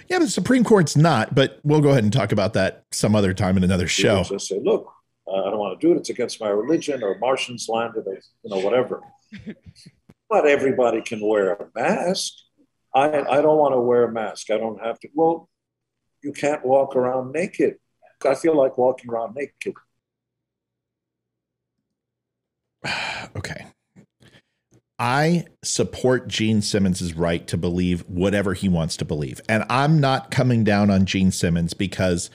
yeah, 0.09 0.19
but 0.19 0.25
the 0.25 0.31
Supreme 0.31 0.63
Court's 0.63 0.95
not. 0.95 1.33
But 1.33 1.59
we'll 1.63 1.81
go 1.81 1.89
ahead 1.89 2.03
and 2.03 2.13
talk 2.13 2.31
about 2.31 2.53
that 2.53 2.83
some 2.91 3.15
other 3.15 3.33
time 3.33 3.57
in 3.57 3.63
another 3.63 3.87
show. 3.87 4.23
Just 4.23 4.47
say, 4.47 4.59
look, 4.59 4.91
uh, 5.27 5.43
I 5.43 5.49
don't 5.49 5.57
want 5.57 5.79
to 5.79 5.87
do 5.87 5.93
it. 5.93 5.97
It's 5.97 6.09
against 6.09 6.39
my 6.39 6.49
religion, 6.49 7.01
or 7.03 7.17
Martians 7.17 7.67
landed, 7.69 8.05
or 8.05 8.19
you 8.43 8.49
know, 8.49 8.59
whatever. 8.59 9.01
but 10.29 10.45
everybody 10.45 11.01
can 11.01 11.25
wear 11.25 11.53
a 11.53 11.67
mask. 11.75 12.33
I 12.93 13.07
I 13.07 13.41
don't 13.41 13.57
want 13.57 13.73
to 13.73 13.79
wear 13.79 14.03
a 14.03 14.11
mask. 14.11 14.51
I 14.51 14.57
don't 14.57 14.81
have 14.83 14.99
to. 14.99 15.09
Well, 15.13 15.49
you 16.23 16.33
can't 16.33 16.65
walk 16.65 16.95
around 16.95 17.31
naked. 17.31 17.75
I 18.23 18.35
feel 18.35 18.55
like 18.55 18.77
walking 18.77 19.11
around 19.11 19.35
naked. 19.35 19.73
okay. 23.35 23.64
I 24.97 25.45
support 25.63 26.27
Gene 26.27 26.61
Simmons' 26.61 27.13
right 27.13 27.45
to 27.47 27.57
believe 27.57 28.01
whatever 28.07 28.53
he 28.53 28.69
wants 28.69 28.95
to 28.97 29.05
believe. 29.05 29.41
And 29.49 29.65
I'm 29.69 29.99
not 29.99 30.31
coming 30.31 30.63
down 30.63 30.89
on 30.89 31.05
Gene 31.05 31.31
Simmons 31.31 31.73
because 31.73 32.29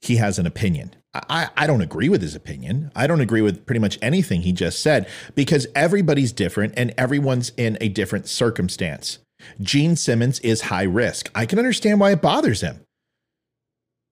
he 0.00 0.16
has 0.16 0.38
an 0.38 0.46
opinion. 0.46 0.94
I, 1.14 1.50
I 1.56 1.66
don't 1.66 1.82
agree 1.82 2.08
with 2.08 2.22
his 2.22 2.34
opinion. 2.34 2.90
I 2.96 3.06
don't 3.06 3.20
agree 3.20 3.42
with 3.42 3.66
pretty 3.66 3.80
much 3.80 3.98
anything 4.00 4.42
he 4.42 4.52
just 4.52 4.80
said 4.80 5.06
because 5.34 5.66
everybody's 5.74 6.32
different 6.32 6.72
and 6.76 6.94
everyone's 6.96 7.52
in 7.58 7.76
a 7.80 7.88
different 7.88 8.26
circumstance. 8.26 9.18
Gene 9.60 9.96
Simmons 9.96 10.40
is 10.40 10.62
high 10.62 10.84
risk. 10.84 11.30
I 11.34 11.44
can 11.44 11.58
understand 11.58 12.00
why 12.00 12.12
it 12.12 12.22
bothers 12.22 12.62
him 12.62 12.80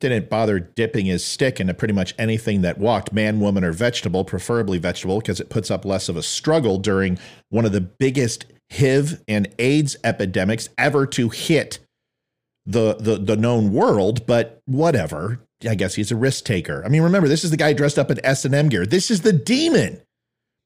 didn't 0.00 0.30
bother 0.30 0.58
dipping 0.58 1.06
his 1.06 1.24
stick 1.24 1.60
into 1.60 1.74
pretty 1.74 1.94
much 1.94 2.14
anything 2.18 2.62
that 2.62 2.78
walked, 2.78 3.12
man, 3.12 3.38
woman, 3.38 3.62
or 3.62 3.72
vegetable, 3.72 4.24
preferably 4.24 4.78
vegetable, 4.78 5.20
because 5.20 5.40
it 5.40 5.50
puts 5.50 5.70
up 5.70 5.84
less 5.84 6.08
of 6.08 6.16
a 6.16 6.22
struggle 6.22 6.78
during 6.78 7.18
one 7.50 7.64
of 7.64 7.72
the 7.72 7.80
biggest 7.80 8.46
HIV 8.72 9.22
and 9.28 9.52
AIDS 9.58 9.96
epidemics 10.02 10.68
ever 10.78 11.06
to 11.06 11.28
hit 11.28 11.78
the, 12.64 12.94
the, 12.94 13.16
the 13.18 13.36
known 13.36 13.72
world. 13.72 14.26
But 14.26 14.60
whatever. 14.66 15.40
I 15.68 15.74
guess 15.74 15.94
he's 15.94 16.10
a 16.10 16.16
risk 16.16 16.46
taker. 16.46 16.82
I 16.86 16.88
mean, 16.88 17.02
remember, 17.02 17.28
this 17.28 17.44
is 17.44 17.50
the 17.50 17.58
guy 17.58 17.74
dressed 17.74 17.98
up 17.98 18.10
in 18.10 18.24
S&M 18.24 18.70
gear. 18.70 18.86
This 18.86 19.10
is 19.10 19.20
the 19.20 19.32
demon. 19.34 20.00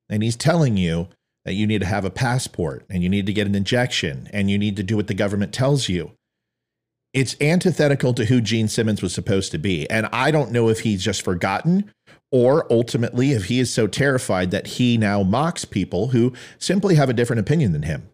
And 0.09 0.23
he's 0.23 0.37
telling 0.37 0.77
you 0.77 1.09
that 1.45 1.55
you 1.55 1.67
need 1.67 1.81
to 1.81 1.87
have 1.87 2.05
a 2.05 2.11
passport 2.11 2.85
and 2.89 3.03
you 3.03 3.09
need 3.09 3.27
to 3.27 3.33
get 3.33 3.49
an 3.49 3.57
injection 3.57 4.29
and 4.33 4.51
you 4.51 4.57
need 4.57 4.77
to 4.77 4.85
do 4.85 4.97
what 4.97 5.09
the 5.09 5.15
government 5.15 5.53
tells 5.53 5.89
you 5.89 6.13
it's 7.15 7.37
antithetical 7.41 8.13
to 8.15 8.25
who 8.25 8.41
Gene 8.41 8.69
Simmons 8.69 9.01
was 9.01 9.15
supposed 9.15 9.53
to 9.53 9.59
be. 9.59 9.89
And 9.89 10.07
I 10.13 10.31
don't 10.33 10.51
know 10.51 10.69
if 10.69 10.81
he's 10.81 11.03
just 11.03 11.23
forgotten 11.23 11.91
or 12.33 12.71
ultimately 12.71 13.31
if 13.31 13.45
he 13.45 13.61
is 13.61 13.73
so 13.73 13.87
terrified 13.87 14.51
that 14.51 14.67
he 14.67 14.99
now 14.99 15.23
mocks 15.23 15.65
people 15.65 16.09
who 16.09 16.33
simply 16.59 16.97
have 16.97 17.09
a 17.09 17.13
different 17.13 17.41
opinion 17.41 17.73
than 17.73 17.85
him. 17.85 18.11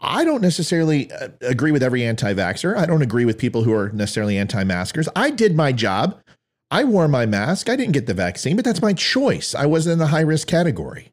I 0.00 0.24
don't 0.24 0.40
necessarily 0.40 1.12
uh, 1.12 1.28
agree 1.42 1.70
with 1.70 1.82
every 1.82 2.04
anti 2.04 2.32
vaxxer. 2.34 2.76
I 2.76 2.86
don't 2.86 3.02
agree 3.02 3.26
with 3.26 3.38
people 3.38 3.62
who 3.62 3.72
are 3.72 3.90
necessarily 3.90 4.38
anti 4.38 4.64
maskers. 4.64 5.08
I 5.14 5.30
did 5.30 5.54
my 5.54 5.72
job. 5.72 6.18
I 6.70 6.84
wore 6.84 7.08
my 7.08 7.26
mask. 7.26 7.68
I 7.68 7.76
didn't 7.76 7.92
get 7.92 8.06
the 8.06 8.14
vaccine, 8.14 8.56
but 8.56 8.64
that's 8.64 8.82
my 8.82 8.94
choice. 8.94 9.54
I 9.54 9.66
wasn't 9.66 9.94
in 9.94 9.98
the 9.98 10.08
high 10.08 10.20
risk 10.20 10.48
category. 10.48 11.12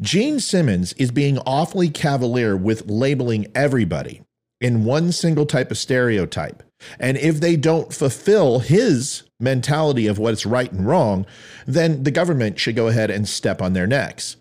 Gene 0.00 0.40
Simmons 0.40 0.92
is 0.94 1.10
being 1.10 1.38
awfully 1.38 1.88
cavalier 1.88 2.56
with 2.56 2.88
labeling 2.88 3.46
everybody 3.54 4.22
in 4.60 4.84
one 4.84 5.12
single 5.12 5.46
type 5.46 5.70
of 5.70 5.78
stereotype. 5.78 6.62
And 6.98 7.16
if 7.16 7.40
they 7.40 7.56
don't 7.56 7.92
fulfill 7.92 8.60
his 8.60 9.22
mentality 9.40 10.06
of 10.06 10.18
what's 10.18 10.46
right 10.46 10.70
and 10.70 10.86
wrong, 10.86 11.26
then 11.66 12.02
the 12.02 12.10
government 12.10 12.58
should 12.58 12.76
go 12.76 12.88
ahead 12.88 13.10
and 13.10 13.28
step 13.28 13.60
on 13.60 13.72
their 13.72 13.86
necks. 13.86 14.36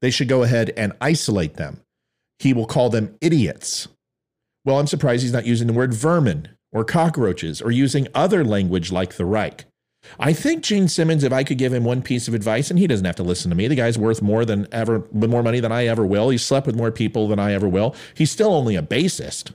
They 0.00 0.10
should 0.10 0.28
go 0.28 0.42
ahead 0.42 0.72
and 0.76 0.92
isolate 1.00 1.54
them. 1.54 1.80
He 2.38 2.52
will 2.52 2.66
call 2.66 2.90
them 2.90 3.16
idiots. 3.20 3.88
Well, 4.64 4.78
I'm 4.78 4.86
surprised 4.86 5.22
he's 5.22 5.32
not 5.32 5.46
using 5.46 5.66
the 5.66 5.72
word 5.72 5.94
vermin 5.94 6.48
or 6.72 6.84
cockroaches 6.84 7.62
or 7.62 7.70
using 7.70 8.08
other 8.14 8.44
language 8.44 8.92
like 8.92 9.14
the 9.14 9.24
Reich. 9.24 9.64
I 10.18 10.32
think 10.32 10.62
Gene 10.62 10.88
Simmons, 10.88 11.24
if 11.24 11.32
I 11.32 11.44
could 11.44 11.58
give 11.58 11.72
him 11.72 11.84
one 11.84 12.02
piece 12.02 12.28
of 12.28 12.34
advice, 12.34 12.70
and 12.70 12.78
he 12.78 12.86
doesn't 12.86 13.04
have 13.04 13.16
to 13.16 13.22
listen 13.22 13.50
to 13.50 13.56
me, 13.56 13.68
the 13.68 13.74
guy's 13.74 13.98
worth 13.98 14.22
more 14.22 14.44
than 14.44 14.66
ever, 14.72 15.04
more 15.12 15.42
money 15.42 15.60
than 15.60 15.72
I 15.72 15.86
ever 15.86 16.06
will. 16.06 16.30
He 16.30 16.38
slept 16.38 16.66
with 16.66 16.76
more 16.76 16.90
people 16.90 17.28
than 17.28 17.38
I 17.38 17.52
ever 17.52 17.68
will. 17.68 17.94
He's 18.14 18.30
still 18.30 18.54
only 18.54 18.76
a 18.76 18.82
bassist. 18.82 19.52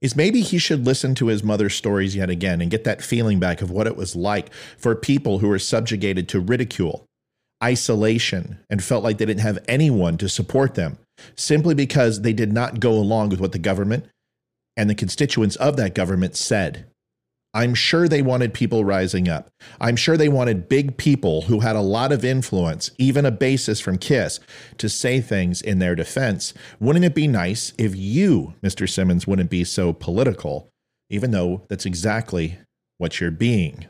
Is 0.00 0.16
maybe 0.16 0.40
he 0.40 0.58
should 0.58 0.86
listen 0.86 1.14
to 1.16 1.26
his 1.26 1.42
mother's 1.42 1.74
stories 1.74 2.16
yet 2.16 2.30
again 2.30 2.60
and 2.60 2.70
get 2.70 2.84
that 2.84 3.02
feeling 3.02 3.38
back 3.38 3.62
of 3.62 3.70
what 3.70 3.86
it 3.86 3.96
was 3.96 4.16
like 4.16 4.52
for 4.78 4.94
people 4.94 5.38
who 5.38 5.48
were 5.48 5.58
subjugated 5.58 6.28
to 6.30 6.40
ridicule, 6.40 7.06
isolation, 7.62 8.58
and 8.70 8.82
felt 8.82 9.04
like 9.04 9.18
they 9.18 9.26
didn't 9.26 9.40
have 9.40 9.64
anyone 9.68 10.16
to 10.18 10.28
support 10.28 10.74
them 10.74 10.98
simply 11.36 11.74
because 11.74 12.22
they 12.22 12.32
did 12.32 12.52
not 12.52 12.80
go 12.80 12.92
along 12.92 13.28
with 13.28 13.40
what 13.40 13.52
the 13.52 13.58
government 13.58 14.06
and 14.76 14.90
the 14.90 14.94
constituents 14.94 15.56
of 15.56 15.76
that 15.76 15.94
government 15.94 16.36
said. 16.36 16.86
I'm 17.54 17.74
sure 17.74 18.08
they 18.08 18.20
wanted 18.20 18.52
people 18.52 18.84
rising 18.84 19.28
up. 19.28 19.48
I'm 19.80 19.94
sure 19.94 20.16
they 20.16 20.28
wanted 20.28 20.68
big 20.68 20.96
people 20.96 21.42
who 21.42 21.60
had 21.60 21.76
a 21.76 21.80
lot 21.80 22.10
of 22.10 22.24
influence, 22.24 22.90
even 22.98 23.24
a 23.24 23.30
basis 23.30 23.78
from 23.78 23.96
Kiss, 23.96 24.40
to 24.78 24.88
say 24.88 25.20
things 25.20 25.62
in 25.62 25.78
their 25.78 25.94
defense. 25.94 26.52
Wouldn't 26.80 27.04
it 27.04 27.14
be 27.14 27.28
nice 27.28 27.72
if 27.78 27.94
you, 27.94 28.54
Mr. 28.60 28.90
Simmons, 28.90 29.28
wouldn't 29.28 29.50
be 29.50 29.62
so 29.62 29.92
political, 29.92 30.68
even 31.08 31.30
though 31.30 31.64
that's 31.68 31.86
exactly 31.86 32.58
what 32.98 33.20
you're 33.20 33.30
being? 33.30 33.86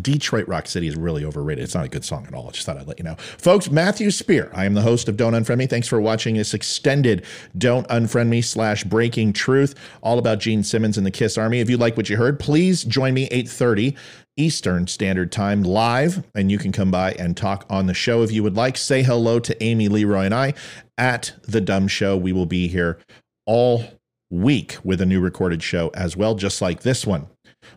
Detroit 0.00 0.46
Rock 0.48 0.66
City 0.66 0.86
is 0.86 0.96
really 0.96 1.24
overrated. 1.24 1.64
It's 1.64 1.74
not 1.74 1.84
a 1.84 1.88
good 1.88 2.04
song 2.04 2.26
at 2.26 2.34
all. 2.34 2.48
I 2.48 2.50
just 2.50 2.66
thought 2.66 2.76
I'd 2.76 2.86
let 2.86 2.98
you 2.98 3.04
know. 3.04 3.14
Folks, 3.16 3.70
Matthew 3.70 4.10
Spear. 4.10 4.50
I 4.54 4.64
am 4.64 4.74
the 4.74 4.82
host 4.82 5.08
of 5.08 5.16
Don't 5.16 5.34
Unfriend 5.34 5.58
Me. 5.58 5.66
Thanks 5.66 5.88
for 5.88 6.00
watching 6.00 6.36
this 6.36 6.54
extended 6.54 7.24
Don't 7.56 7.86
Unfriend 7.88 8.28
Me 8.28 8.42
slash 8.42 8.84
Breaking 8.84 9.32
Truth, 9.32 9.74
all 10.02 10.18
about 10.18 10.40
Gene 10.40 10.62
Simmons 10.62 10.96
and 10.96 11.06
the 11.06 11.10
Kiss 11.10 11.38
Army. 11.38 11.60
If 11.60 11.70
you 11.70 11.76
like 11.76 11.96
what 11.96 12.08
you 12.08 12.16
heard, 12.16 12.38
please 12.40 12.84
join 12.84 13.14
me 13.14 13.24
830 13.24 13.96
Eastern 14.36 14.86
Standard 14.86 15.30
Time 15.30 15.62
live, 15.62 16.24
and 16.34 16.50
you 16.50 16.58
can 16.58 16.72
come 16.72 16.90
by 16.90 17.12
and 17.12 17.36
talk 17.36 17.64
on 17.70 17.86
the 17.86 17.94
show 17.94 18.22
if 18.22 18.32
you 18.32 18.42
would 18.42 18.56
like. 18.56 18.76
Say 18.76 19.02
hello 19.02 19.38
to 19.38 19.62
Amy 19.62 19.88
Leroy 19.88 20.24
and 20.24 20.34
I 20.34 20.54
at 20.98 21.32
The 21.42 21.60
Dumb 21.60 21.86
Show. 21.86 22.16
We 22.16 22.32
will 22.32 22.46
be 22.46 22.66
here 22.66 22.98
all 23.46 23.84
week 24.30 24.78
with 24.82 25.00
a 25.00 25.06
new 25.06 25.20
recorded 25.20 25.62
show 25.62 25.90
as 25.94 26.16
well, 26.16 26.34
just 26.34 26.60
like 26.60 26.82
this 26.82 27.06
one. 27.06 27.28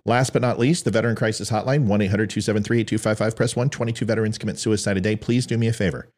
Last 0.05 0.33
but 0.33 0.41
not 0.41 0.59
least, 0.59 0.85
the 0.85 0.91
Veteran 0.91 1.15
Crisis 1.15 1.49
Hotline, 1.49 1.85
1 1.85 2.01
800 2.01 2.29
273 2.29 2.79
8255. 2.79 3.35
Press 3.35 3.55
1. 3.55 3.69
22 3.69 4.05
veterans 4.05 4.37
commit 4.37 4.59
suicide 4.59 4.97
a 4.97 5.01
day. 5.01 5.15
Please 5.15 5.45
do 5.45 5.57
me 5.57 5.67
a 5.67 5.73
favor. 5.73 6.09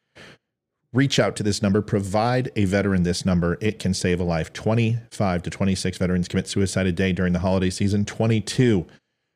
Reach 0.91 1.19
out 1.19 1.35
to 1.35 1.43
this 1.43 1.61
number, 1.61 1.83
provide 1.83 2.51
a 2.55 2.65
veteran 2.65 3.03
this 3.03 3.23
number. 3.23 3.59
It 3.61 3.77
can 3.77 3.93
save 3.93 4.19
a 4.19 4.23
life. 4.23 4.51
25 4.53 5.43
to 5.43 5.49
26 5.49 5.97
veterans 5.99 6.27
commit 6.27 6.47
suicide 6.47 6.87
a 6.87 6.91
day 6.91 7.13
during 7.13 7.33
the 7.33 7.39
holiday 7.39 7.69
season, 7.69 8.05
22 8.05 8.87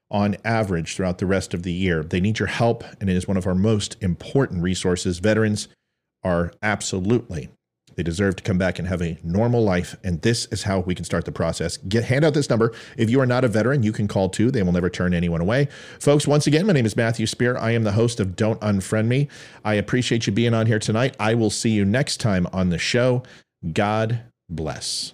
on 0.09 0.35
average 0.43 0.95
throughout 0.95 1.19
the 1.19 1.27
rest 1.27 1.53
of 1.53 1.61
the 1.61 1.71
year. 1.71 2.03
They 2.03 2.19
need 2.19 2.39
your 2.39 2.47
help, 2.47 2.83
and 2.99 3.07
it 3.07 3.15
is 3.15 3.27
one 3.27 3.37
of 3.37 3.45
our 3.45 3.53
most 3.53 3.97
important 4.01 4.63
resources. 4.63 5.19
Veterans 5.19 5.67
are 6.23 6.53
absolutely 6.63 7.49
they 7.95 8.03
deserve 8.03 8.35
to 8.37 8.43
come 8.43 8.57
back 8.57 8.79
and 8.79 8.87
have 8.87 9.01
a 9.01 9.17
normal 9.23 9.63
life, 9.63 9.95
and 10.03 10.21
this 10.21 10.45
is 10.47 10.63
how 10.63 10.79
we 10.79 10.95
can 10.95 11.05
start 11.05 11.25
the 11.25 11.31
process. 11.31 11.77
Get 11.77 12.05
hand 12.05 12.25
out 12.25 12.33
this 12.33 12.49
number. 12.49 12.73
If 12.97 13.09
you 13.09 13.19
are 13.19 13.25
not 13.25 13.43
a 13.43 13.47
veteran, 13.47 13.83
you 13.83 13.91
can 13.91 14.07
call 14.07 14.29
too. 14.29 14.51
They 14.51 14.63
will 14.63 14.71
never 14.71 14.89
turn 14.89 15.13
anyone 15.13 15.41
away. 15.41 15.67
Folks, 15.99 16.27
once 16.27 16.47
again, 16.47 16.65
my 16.65 16.73
name 16.73 16.85
is 16.85 16.95
Matthew 16.95 17.25
Spear. 17.25 17.57
I 17.57 17.71
am 17.71 17.83
the 17.83 17.93
host 17.93 18.19
of 18.19 18.35
Don't 18.35 18.59
Unfriend 18.61 19.07
Me. 19.07 19.27
I 19.63 19.75
appreciate 19.75 20.27
you 20.27 20.33
being 20.33 20.53
on 20.53 20.65
here 20.65 20.79
tonight. 20.79 21.15
I 21.19 21.33
will 21.35 21.49
see 21.49 21.71
you 21.71 21.85
next 21.85 22.17
time 22.17 22.47
on 22.51 22.69
the 22.69 22.77
show. 22.77 23.23
God 23.71 24.21
bless. 24.49 25.13